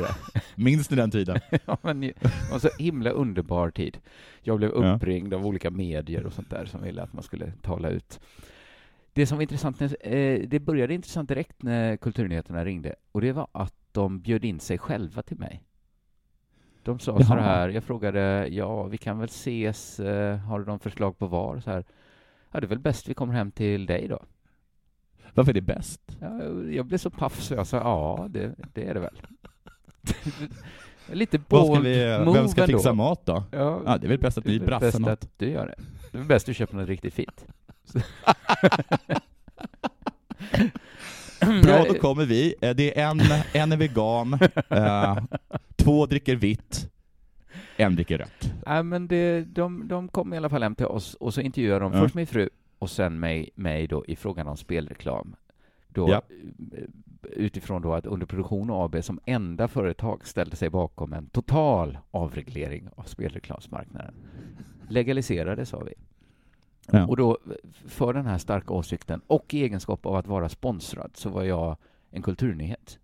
[0.54, 1.40] Minns ni den tiden?
[1.66, 2.12] ja, men det
[2.52, 3.98] var så himla underbar tid.
[4.42, 4.94] Jag blev Ja.
[4.94, 8.20] uppringd av olika medier och sånt där som ville att man skulle tala ut.
[9.12, 13.48] Det som var intressant, eh, det började intressant direkt när Kulturnyheterna ringde och det var
[13.52, 15.64] att de bjöd in sig själva till mig.
[16.82, 20.80] De sa så här, jag frågade, ja, vi kan väl ses, eh, har du någon
[20.80, 21.60] förslag på var?
[21.60, 21.84] Så här,
[22.52, 24.22] ja, det är väl bäst vi kommer hem till dig då.
[25.34, 26.00] Varför är det bäst?
[26.20, 29.20] Ja, jag blev så paff så jag sa, ja, det, det är det väl.
[31.12, 33.44] Lite bold vi, vem ska fixa mat då?
[33.50, 35.10] Ja, Ja, det är väl bäst att ni väl brassar något.
[35.10, 35.74] att du gör det.
[36.12, 37.46] Det är bäst att du köper något riktigt fint.
[41.62, 42.54] Bra, då kommer vi.
[42.60, 43.20] Eh, Det är en,
[43.54, 45.18] en är vegan, eh,
[45.76, 46.90] två dricker vitt,
[47.76, 48.52] en dricker rött.
[48.66, 51.84] Nej, men det, de, de kom i alla fall hem till oss och så intervjuade
[51.84, 52.00] de Ja.
[52.00, 52.48] först min fru
[52.78, 55.36] och sen mig, mig då i frågan om spelreklam.
[55.88, 56.22] Då, Ja.
[56.76, 56.84] eh,
[57.22, 63.02] Utifrån då att Underproduktion AB som enda företag ställde sig bakom en total avreglering av
[63.02, 64.14] spelreklamsmarknaden.
[64.88, 65.92] Legalisera det, sa vi.
[66.92, 67.06] Ja.
[67.06, 67.38] Och då,
[67.86, 71.76] för den här starka åsikten och i egenskap av att vara sponsrad så var jag
[72.10, 72.98] en kulturnyhet.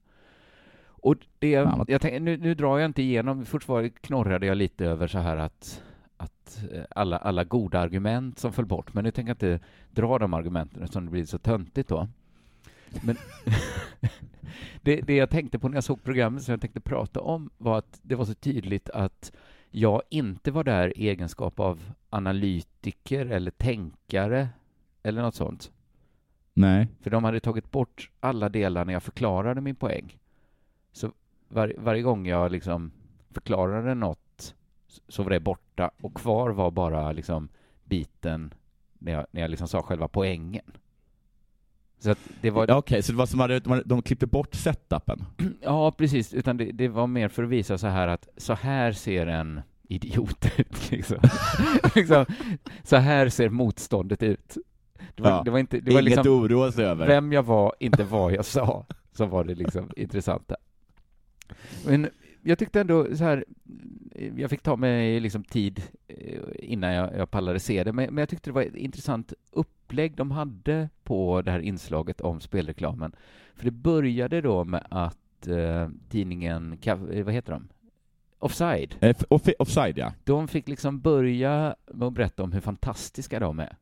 [1.06, 4.86] Och det, Ja, jag tänk, nu, nu drar jag inte igenom, var, knorrade jag lite
[4.86, 5.82] över så här att,
[6.16, 10.18] att eh, alla, alla goda argument som föll bort, men nu tänker jag inte dra
[10.18, 12.08] de argumenten eftersom det blir så töntigt då.
[13.02, 13.16] Men
[14.82, 17.78] det, det jag tänkte på när jag såg programmet som jag tänkte prata om var
[17.78, 19.32] att det var så tydligt att
[19.78, 24.48] jag inte var där i egenskap av analytiker eller tänkare
[25.02, 25.72] eller något sånt.
[26.54, 26.88] Nej.
[27.00, 30.18] För de hade tagit bort alla delar när jag förklarade min poäng.
[30.92, 31.12] Så
[31.48, 32.92] var, varje gång jag liksom
[33.30, 34.54] förklarade något
[35.08, 37.48] så var det borta och kvar var bara liksom
[37.84, 38.54] biten
[38.98, 40.72] när jag, när jag liksom sa själva poängen.
[41.98, 42.70] Så det var...
[42.70, 45.24] Okej, så det var som att de, klippte bort setupen?
[45.62, 46.34] Ja, precis.
[46.34, 49.60] Utan det, det var mer för att visa så här att så här ser en
[49.88, 50.90] idiot ut.
[50.90, 51.18] Liksom.
[51.94, 52.24] liksom,
[52.84, 54.56] så här ser motståndet ut.
[55.14, 55.80] Det var, Ja, det var inte...
[55.80, 57.06] Det var inget liksom, oroa sig över.
[57.06, 60.56] Vem jag var, inte vad jag sa, som var det liksom intressanta.
[61.86, 62.10] Men
[62.46, 63.44] jag tyckte ändå så här,
[64.36, 68.22] jag fick ta mig liksom tid eh, innan jag, jag pallade se det, men, men
[68.22, 73.12] jag tyckte det var ett intressant upplägg de hade på det här inslaget om spelreklamen.
[73.54, 77.68] För det började då med att eh, tidningen, eh, vad heter de?
[78.38, 78.94] Offside.
[79.00, 80.12] Eh, off- offside, ja.
[80.24, 83.76] De fick liksom börja med att berätta om hur fantastiska de är.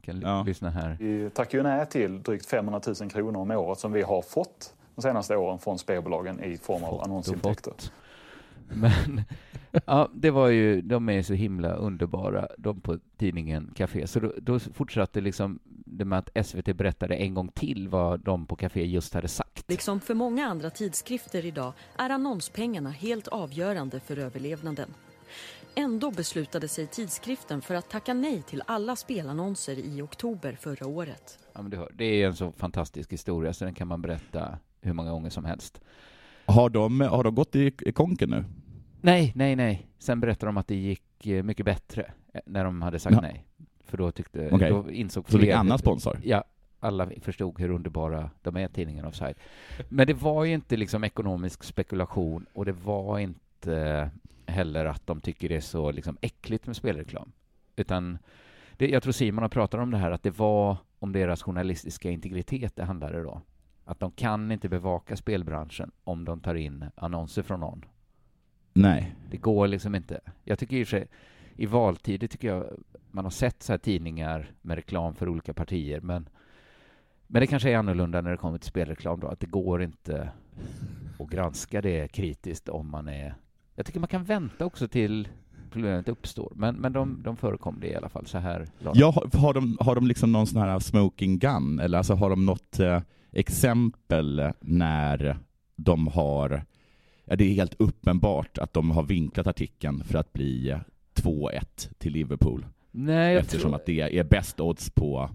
[0.00, 0.96] Kan l- lyssna här.
[1.00, 4.74] Vi tackar ju nej till drygt 500 000 kronor om året som vi har fått
[4.94, 7.72] de senaste åren från spelbolagen i form av annonsintäkter.
[8.74, 9.22] Men
[9.86, 14.06] ja, det var ju, de är så himla underbara, de på tidningen Café.
[14.06, 18.46] Så då, då fortsatte liksom det med att SVT berättade en gång till vad de
[18.46, 19.64] på Café just hade sagt.
[19.68, 24.88] Liksom för många andra tidskrifter idag är annonspengarna helt avgörande för överlevnaden.
[25.74, 31.38] Ändå beslutade sig tidskriften för att tacka nej till alla spelannonser i oktober förra året.
[31.52, 34.58] Ja, men du hör, det är en så fantastisk historia så den kan man berätta
[34.80, 35.80] hur många gånger som helst.
[36.46, 38.44] Har de, har de gått i, i konken nu?
[39.00, 39.86] Nej, nej, nej.
[39.98, 43.20] Sen berättade de att det gick eh, mycket bättre eh, när de hade sagt Ja.
[43.20, 43.44] nej.
[43.84, 44.70] För då tyckte, Okej.
[44.70, 46.18] då insåg Så det är fler- annan sponsor?
[46.24, 46.44] Ja,
[46.80, 49.36] alla förstod hur underbara de är, tidningen Offside.
[49.88, 54.10] Men det var ju inte liksom ekonomisk spekulation och det var inte
[54.46, 57.32] heller att de tycker det är så liksom äckligt med spelreklam.
[57.76, 58.18] Utan
[58.76, 62.10] det, jag tror Simon har pratat om det här, att det var om deras journalistiska
[62.10, 63.40] integritet det handlade då.
[63.84, 67.84] Att de kan inte bevaka spelbranschen om de tar in annonser från någon.
[68.72, 69.14] Nej.
[69.30, 70.20] Det går liksom inte.
[70.44, 71.08] Jag tycker i och för sig,
[71.56, 72.66] i valtider tycker jag
[73.10, 76.28] man har sett så här tidningar med reklam för olika partier, men,
[77.26, 80.28] men det kanske är annorlunda när det kommer till spelreklam då, att det går inte
[81.18, 83.34] att granska det kritiskt om man är...
[83.74, 85.28] Jag tycker man kan vänta också till
[85.70, 88.66] problemet uppstår, men, men de, de förekom det i alla fall så här.
[88.94, 92.30] Ja, har, har, de, har de liksom någon sån här smoking gun, eller alltså har
[92.30, 93.00] de något eh,
[93.34, 95.38] exempel när
[95.76, 96.64] de har
[97.24, 100.78] Ja, det är helt uppenbart att de har vinklat artikeln för att bli
[101.14, 101.60] 2-1
[101.98, 102.66] till Liverpool.
[102.90, 103.74] Nej, Eftersom tror...
[103.74, 105.30] att det är bäst odds på,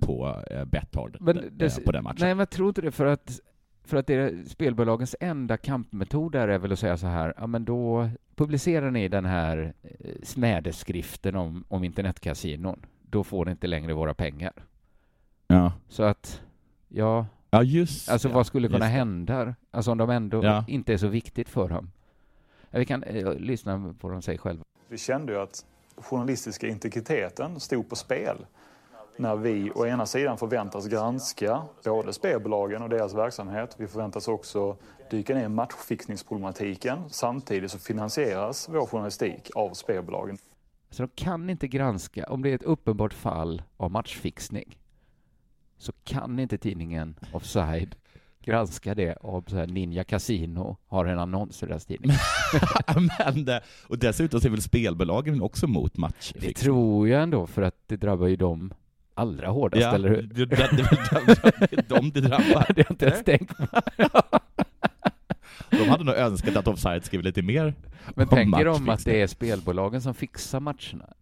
[0.00, 1.16] på eh, Betthard
[1.52, 2.16] det, eh, på den matchen.
[2.20, 3.40] Nej, men jag tror inte det för att
[3.84, 7.64] för att det är spelbolagens enda kampmetod är väl att säga så här, ja men
[7.64, 13.94] då publicerar ni den här eh, smädeskriften om, om internetkasinon, då får ni inte längre
[13.94, 14.52] våra pengar.
[15.46, 15.72] Ja.
[15.88, 16.42] Så att,
[16.88, 19.54] ja, Ja, just Alltså ja, vad skulle kunna hända?
[19.70, 20.64] Alltså om de ändå Ja.
[20.68, 21.90] inte är så viktigt för dem.
[22.70, 24.64] Vi kan eh, lyssna på vad de säger själva.
[24.88, 25.64] Vi kände ju att
[25.96, 28.36] journalistiska integriteten stod på spel
[29.16, 33.74] när vi å ena sidan förväntas granska både spelbolagen och deras verksamhet.
[33.78, 34.76] Vi förväntas också
[35.10, 36.98] dyka ner i matchfixningsproblematiken.
[37.08, 40.38] Samtidigt så finansieras vår journalistik av spelbolagen.
[40.90, 44.78] Så de kan inte granska, om det är ett uppenbart fall av matchfixning,
[45.82, 47.94] så kan inte tidningen Offside
[48.44, 52.12] granska det om så här Ninja Casino har en annons i deras tidning.
[53.34, 56.32] Men, eh, och dessutom så är väl spelbolagen också mot match?
[56.40, 58.74] Det tror jag ändå, för att det drabbar ju dem
[59.14, 60.22] allra hårdast, Ja, eller hur?
[60.22, 62.66] det, det, det, det dem det drabbar.
[62.74, 63.66] Det har inte ens tänkt på.
[65.70, 67.74] De hade nog önskat att Offside skrev lite mer
[68.14, 71.14] Men tänker de att det är spelbolagen som fixar matcherna?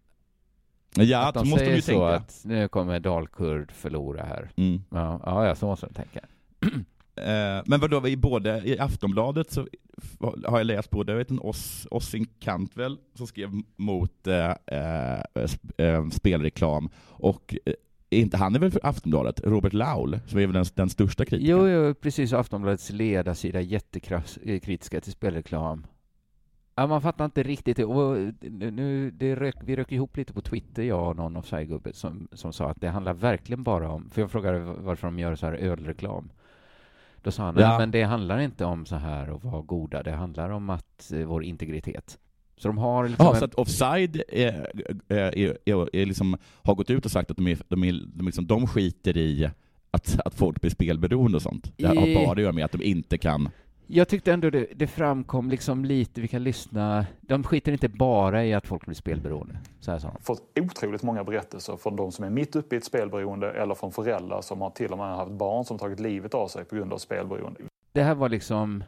[0.97, 2.17] Ja, att de måste de säger ju så tänka.
[2.17, 4.51] att nu kommer Dalkurd förlora här.
[4.57, 4.83] Mm.
[4.91, 6.21] Ja, ja, så måste de tänka.
[7.17, 9.67] Eh, men vadå, i både, i Aftonbladet så
[10.45, 15.21] har jag läst både, jag vet en Oss, Ossin Cantwell som skrev mot eh, eh,
[15.77, 17.73] eh, spelreklam, och eh,
[18.11, 21.25] är inte han är väl för Aftonbladet, Robert Laul, som är väl den, den största
[21.25, 21.59] kritikern?
[21.59, 22.33] Jo, jo, precis.
[22.33, 25.87] Aftonbladets ledarsida jättekritiska till spelreklam.
[26.81, 27.79] Ja, man fattar inte riktigt.
[27.79, 28.17] Och
[28.51, 32.53] nu, det rök, vi rök ihop lite på Twitter, jag och någon offside-gubbe, som, som
[32.53, 34.11] sa att det handlar verkligen bara om...
[34.11, 36.31] För jag frågade varför de gör så här ölreklam.
[37.23, 37.79] Då sa han, Ja.
[37.79, 41.19] men det handlar inte om så här att vara goda, det handlar om att eh,
[41.27, 42.19] vår integritet.
[42.57, 43.27] Så de har liksom...
[43.27, 44.71] Ja, en- så att Offside är,
[45.09, 48.27] är, är, är, liksom, har gått ut och sagt att de, är, de, är, de,
[48.27, 49.51] liksom, de skiter i
[49.91, 51.73] att, att folk blir spelberoende och sånt.
[51.77, 53.49] Det har bara att göra med att de inte kan...
[53.93, 58.45] Jag tyckte ändå det, det framkom liksom lite, vi kan lyssna, de skiter inte bara
[58.45, 59.59] i att folk blir spelberoende.
[59.81, 60.23] Så här sa de.
[60.23, 63.93] fått otroligt många berättelser från de som är mitt uppe i ett spelberoende eller från
[63.93, 66.93] föräldrar som har till och med haft barn som tagit livet av sig på grund
[66.93, 67.61] av spelberoende.
[67.93, 68.85] Det här var liksom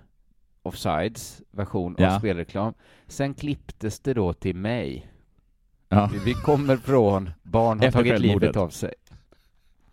[0.63, 2.15] Offsides version Ja.
[2.15, 2.75] av spelreklam.
[3.07, 5.11] Sen klipptes det då till mig.
[5.89, 6.11] Ja.
[6.25, 8.95] Vi kommer från barn har tagit livet av sig.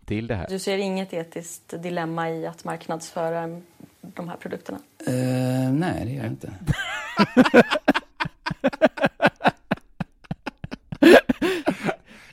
[0.04, 0.46] Till det här.
[0.48, 3.60] Du ser inget etiskt dilemma i att marknadsföra
[4.00, 4.78] de här produkterna?
[5.06, 6.52] Eh, nej, det gör jag inte.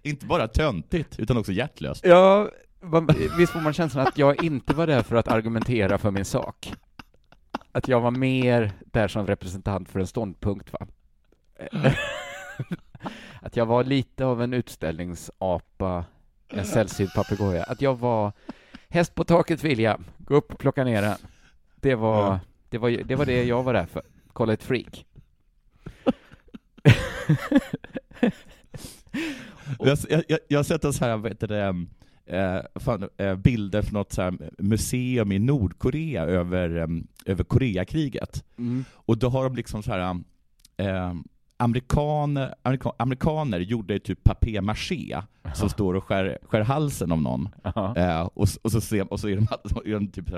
[0.02, 2.06] Inte bara töntigt, utan också hjärtlöst.
[2.06, 2.50] Ja,
[3.38, 6.74] visst får man känslan att jag inte var där för att argumentera för min sak.
[7.72, 10.88] Att jag var mer där som representant för en ståndpunkt, va?
[13.42, 16.06] Att jag var lite av en utställningsapa,
[16.48, 17.64] en sällsynt papegoja.
[17.64, 18.32] Att jag var
[18.90, 20.06] häst på taket, William.
[20.18, 21.18] Gå upp och plocka ner den.
[21.82, 22.40] Det var, Ja.
[22.70, 24.02] det var, det var det jag var där för.
[24.34, 25.06] Kolla ett freak.
[29.80, 31.86] Jag, jag, jag, har sett en så här, vad heter det,
[32.38, 36.88] eh, fan, eh, bilder från något så här museum i Nordkorea över, eh,
[37.26, 38.44] över Koreakriget.
[38.58, 38.86] Mm.
[38.94, 40.22] Och då har de liksom så här
[41.58, 45.22] amerikaner, amerika, amerikaner gjorde typ papier-maché
[45.54, 47.50] som står och skär, skär halsen av någon.
[47.96, 50.30] Eh, och, och, så ser, och så är de, så är de typ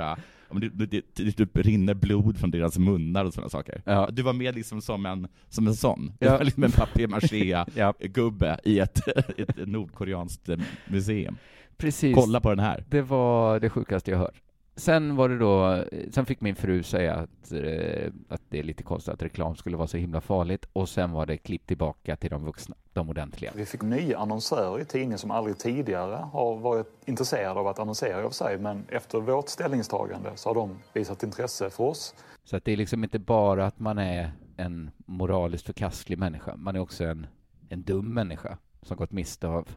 [0.52, 3.82] men det, det, det, det typ rinner blod från deras munnar och sådana saker.
[3.86, 4.10] Ja.
[4.12, 6.14] Du var med liksom som en, som en sån.
[6.20, 6.38] Du Ja.
[6.38, 9.08] var liksom en papier-maché-gubbe i ett,
[9.40, 10.50] ett nordkoreanskt
[10.88, 11.38] museum.
[11.78, 12.16] Precis.
[12.16, 12.84] Kolla på den här.
[12.90, 14.36] Det var det sjukaste jag hört.
[14.80, 18.84] Sen var det då, sen fick min fru säga att, eh, att det är lite
[18.84, 22.30] konstigt att reklam skulle vara så himla farligt och sen var det klipp tillbaka till
[22.30, 23.52] de vuxna, de ordentliga.
[23.56, 28.26] Vi fick nya annonsörer i tidningen som aldrig tidigare har varit intresserade av att annonsera
[28.26, 32.16] av sig men efter vårt ställningstagande så har de visat intresse för oss.
[32.44, 36.76] Så att det är liksom inte bara att man är en moraliskt förkastlig människa, man
[36.76, 37.28] är också en,
[37.70, 39.68] en dum människa som gått miste av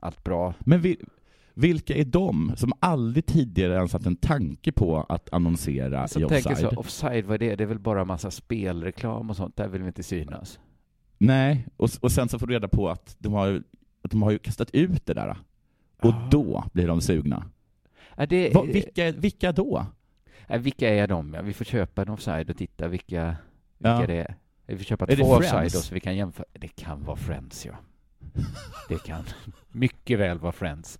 [0.00, 0.54] allt bra.
[0.58, 1.00] Men vi,
[1.58, 6.28] vilka är de som aldrig tidigare ens haft en tanke på att annonsera Som i
[6.28, 6.70] tänker offside?
[6.72, 7.56] så, offside, vad är det?
[7.56, 10.58] Det är väl bara massa spelreklam och sånt, där vill vi inte synas.
[11.18, 13.62] Nej, och, och sen så får du reda på att de har,
[14.02, 15.36] att de har ju kastat ut det där.
[16.02, 17.44] Och då blir de sugna.
[18.16, 19.86] Ja, det, Va, vilka, vilka då?
[20.46, 21.34] Ja, vilka är de?
[21.34, 23.36] Ja, vi får köpa en offside och titta vilka,
[23.78, 24.06] vilka Ja.
[24.06, 24.34] det är.
[24.66, 26.46] Vi får köpa Är två offside då, så vi kan jämföra.
[26.52, 27.72] Det kan vara Friends, ja.
[28.88, 29.22] Det kan
[29.68, 30.98] mycket väl vara Friends.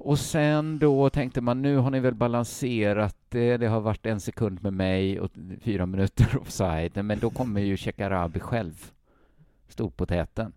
[0.00, 4.20] Och sen då tänkte man, nu har ni väl balanserat det, det har varit en
[4.20, 5.30] sekund med mig och
[5.60, 8.90] fyra minuter offside, men då kommer ju Shekarabi själv,
[9.68, 10.52] storpotäten.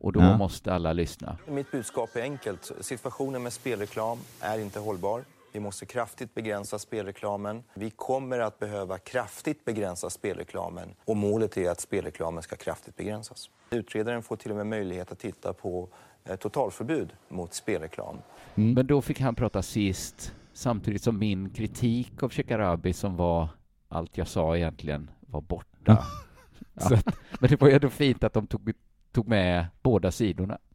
[0.00, 0.36] Och då Ja.
[0.36, 1.36] måste alla lyssna.
[1.46, 2.72] Mitt budskap är enkelt.
[2.80, 5.24] Situationen med spelreklam är inte hållbar.
[5.52, 7.62] Vi måste kraftigt begränsa spelreklamen.
[7.74, 13.50] Vi kommer att behöva kraftigt begränsa spelreklamen och målet är att spelreklamen ska kraftigt begränsas.
[13.70, 15.88] Utredaren får till och med möjlighet att titta på
[16.24, 18.16] eh, totalförbud mot spelreklam.
[18.54, 23.48] Men då fick han prata sist, samtidigt som min kritik av Shekarabi som var
[23.88, 26.06] allt jag sa egentligen var borta.
[26.76, 28.72] Så att, men det var ju ändå fint att de tog,
[29.12, 30.58] tog med båda sidorna.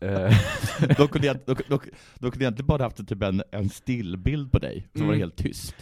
[0.00, 0.32] Eh.
[0.98, 1.80] då, kunde jag, då, då,
[2.18, 5.20] då kunde inte bara haft typ en, en stillbild på dig som var Mm.
[5.20, 5.74] helt tyst.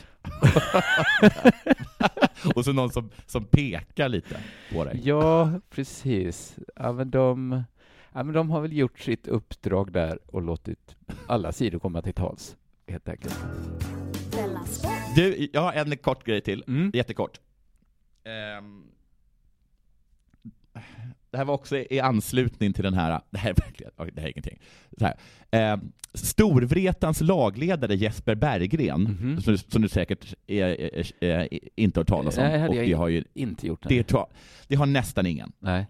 [2.54, 4.40] och så någon som, som pekar lite
[4.72, 5.00] på dig.
[5.04, 6.58] Ja, precis.
[6.76, 7.62] Ja, men de,
[8.12, 12.14] ja, men de har väl gjort sitt uppdrag där och låtit alla sidor komma till
[12.14, 13.38] tals, helt enkelt.
[15.16, 16.64] Du, jag har en kort grej till.
[16.66, 16.90] Mm.
[16.94, 17.40] Jättekort.
[18.24, 18.84] Ehm,
[21.30, 24.28] det här var också i anslutning till den här, det här är verkligen, det här
[24.28, 24.58] är ingenting.
[24.98, 25.14] Så här.
[25.50, 29.40] Ehm, Storvretans lagledare Jesper Berggren, Mhm.
[29.40, 32.76] som, du- som du säkert är, är, är, inte har talas om, Nej, hade och
[32.76, 33.84] jag det har ju, inte gjort.
[33.88, 34.26] det, tror-
[34.68, 35.52] det har nästan ingen.
[35.58, 35.86] Nej.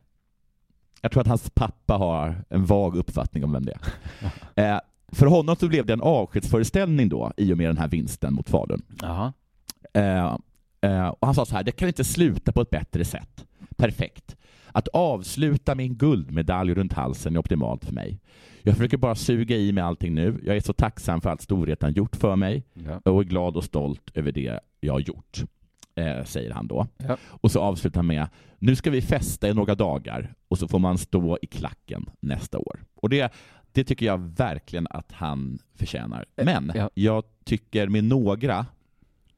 [1.00, 3.72] Jag tror att hans pappa har en vag uppfattning om vem det
[4.54, 4.74] är.
[4.74, 4.80] eh,
[5.12, 8.48] för honom så blev det en avskedsföreställning då, i och med den här vinsten mot
[8.50, 8.82] Falun.
[9.92, 10.36] Eh,
[10.80, 13.44] eh, och han sa så här, det kan inte sluta på ett bättre sätt.
[13.76, 14.36] Perfekt.
[14.72, 18.20] Att avsluta en guldmedalj runt halsen är optimalt för mig.
[18.62, 20.40] Jag försöker bara suga i mig allting nu.
[20.44, 23.10] Jag är så tacksam för allt storheten gjort för mig Ja.
[23.12, 25.42] och är glad och stolt över det jag har gjort,
[25.94, 26.86] eh, säger han då.
[26.96, 27.16] Ja.
[27.24, 30.78] Och så avslutar han med, nu ska vi festa i några dagar och så får
[30.78, 32.80] man stå i klacken nästa år.
[32.94, 33.32] Och det,
[33.72, 36.24] det tycker jag verkligen att han förtjänar.
[36.36, 36.90] Men ja.
[36.94, 38.66] jag tycker med några,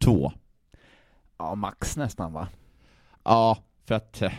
[0.04, 0.32] två,
[1.38, 2.48] Ja, max nästan va?
[3.24, 4.32] Ja, för att eh,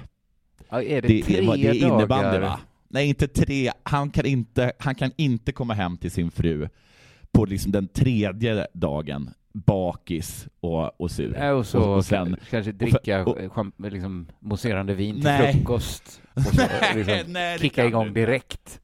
[0.73, 2.39] Ja, är det, det, tre är, det är innebandy dagar?
[2.41, 2.59] va?
[2.87, 3.71] Nej, inte tre.
[3.83, 6.69] Han kan inte, han kan inte komma hem till sin fru
[7.31, 11.35] på liksom den tredje dagen bakis och, och sur.
[11.39, 15.53] Nej, och så och sen, kanske och dricka och- champ- liksom, mousserande vin till Nej.
[15.53, 16.21] frukost.
[16.33, 16.61] Och så
[16.95, 18.79] liksom nej, kicka igång du direkt.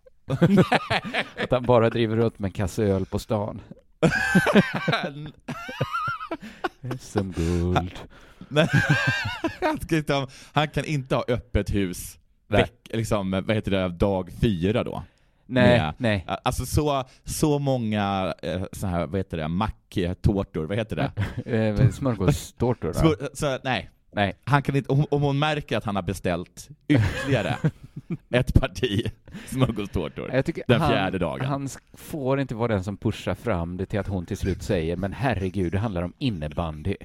[1.37, 3.61] Att han bara driver runt med en kasse öl på stan.
[6.99, 7.99] SM-guld.
[8.49, 8.69] Nej.
[9.61, 13.89] han, ska inte ha, han kan inte ha öppet hus veck, liksom, vad heter det,
[13.89, 15.03] dag fyra då.
[15.45, 16.25] Nej, Med- nej.
[16.43, 21.11] Alltså så, så många eh, så här, vad heter det, macktårtor, vad heter det?
[21.55, 22.93] Eh, smörgåstårtor, va?
[22.93, 23.89] Smör, så, nej.
[24.11, 24.35] Nej.
[24.43, 27.57] Han kan inte, om, om hon märker att han har beställt ytterligare
[28.29, 29.11] ett parti
[29.47, 31.45] smörgåstårtor Jag tycker den han, fjärde dagen.
[31.45, 34.95] Han får inte vara den som pushar fram det till att hon till slut säger
[34.95, 36.95] men herregud, det handlar om innebandy.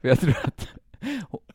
[0.00, 0.68] Jag tror att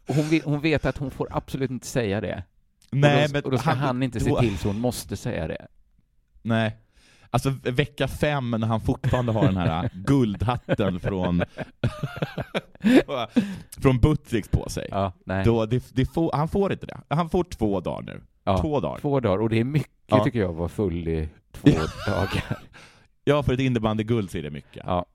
[0.08, 2.44] hon, vill, hon vet att hon får absolut inte säga det.
[2.92, 5.18] Nej, och då, men och då ska han, han- inte se till så hon måste
[5.18, 5.68] säga det.
[6.42, 6.78] Nej.
[7.30, 11.44] Alltså vecka fem när han fortfarande har den här guldhatten från
[13.82, 14.88] från Buttricks på sig.
[14.92, 15.46] Ja, nej.
[15.46, 17.00] Då, det, det får, han får inte det.
[17.10, 18.22] Han får två dagar nu.
[18.44, 19.00] Ja, två dagar.
[19.00, 20.24] Två dagar, och det är mycket Ja.
[20.24, 21.70] tycker jag var full i två
[22.08, 22.60] dagar.
[23.24, 24.84] Ja, för ett innebandyguld så är det mycket.
[24.86, 25.06] Ja,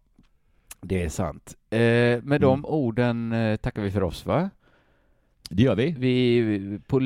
[0.81, 1.57] det är sant.
[1.71, 1.79] Eh,
[2.23, 2.65] med de Mm.
[2.65, 4.51] orden eh, tackar vi för oss, va?
[5.51, 5.95] Det gör vi.
[5.99, 7.01] vi på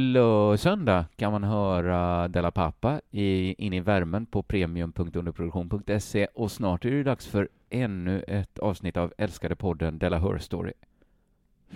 [0.58, 6.90] söndag kan man höra Della Pappa i, in i värmen på premium.underproduktion.se och snart är
[6.90, 10.72] det dags för ännu ett avsnitt av älskade podden Della Her Story.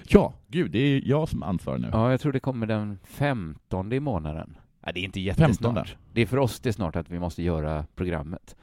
[0.09, 1.89] Ja, gud, det är jag som ansvarar nu.
[1.93, 4.57] Ja, jag tror det kommer den 15 i månaden.
[4.81, 5.74] Nej, det är inte jättesnart.
[5.89, 5.99] 15.
[6.12, 8.57] Det är för oss det är snart att vi måste göra programmet.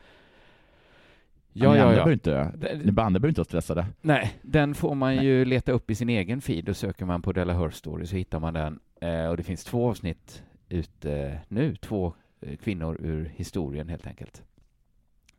[1.56, 2.06] Ja, Ja, ja, andra ja.
[2.06, 2.52] behöver inte,
[2.84, 3.86] ni andra behöver inte vara stressade.
[4.02, 7.32] Nej, den får man ju leta upp i sin egen feed och söker man på
[7.32, 8.80] Della Her Story så hittar man den.
[9.02, 14.44] Eh, och det finns två avsnitt ute nu, två eh, kvinnor ur historien helt enkelt.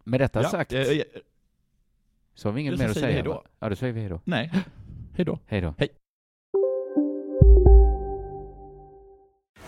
[0.05, 1.03] Med detta Ja, sagt eh, eh,
[2.35, 3.23] så har vi inget då mer att säga.
[3.23, 3.43] då.
[3.61, 4.21] Ja, då säger vi hej då.
[4.25, 4.51] Nej,
[5.17, 5.39] hej då.
[5.47, 5.75] Hej då.
[5.79, 5.89] Hej.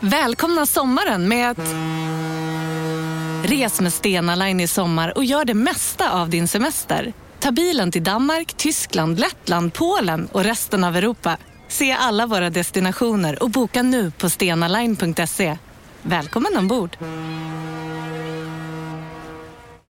[0.00, 1.74] Välkomna sommaren med att...
[3.46, 7.12] Res med Stena Line i sommar och gör det mesta av din semester.
[7.40, 11.36] Ta bilen till Danmark, Tyskland, Lettland, Polen och resten av Europa.
[11.68, 15.58] Se alla våra destinationer och boka nu på stenaline.se.
[16.02, 16.96] Välkommen ombord!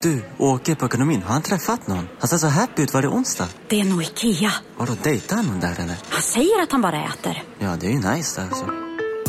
[0.01, 1.21] Du, åker på ekonomin.
[1.23, 2.07] Har han träffat någon?
[2.19, 2.93] Han ser så happy ut.
[2.93, 3.47] Var det onsdag?
[3.67, 4.51] Det är nog Ikea.
[4.77, 5.95] Har du dejtat någon där eller?
[6.09, 7.43] Han säger att han bara äter.
[7.59, 8.84] Ja, det är ju nice där alltså.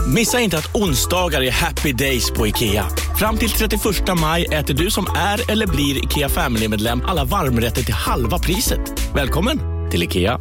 [0.07, 2.87] Missa inte att onsdagar är happy days på IKEA.
[3.19, 3.83] Fram till 31
[4.21, 8.81] maj äter du som är eller blir IKEA Family-medlem alla varmrätter till halva priset.
[9.15, 10.39] Välkommen till IKEA.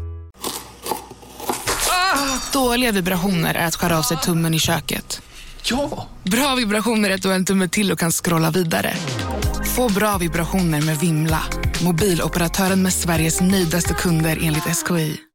[1.89, 5.21] Ah, dåliga vibrationer är att skära av sig tummen i köket.
[5.63, 6.07] Ja!
[6.23, 8.93] Bra vibrationer är att du har en tumme till och kan scrolla vidare.
[9.75, 11.43] Få bra vibrationer med Vimla.
[11.83, 15.25] Mobiloperatören med Sveriges nöjdaste kunder enligt SKI.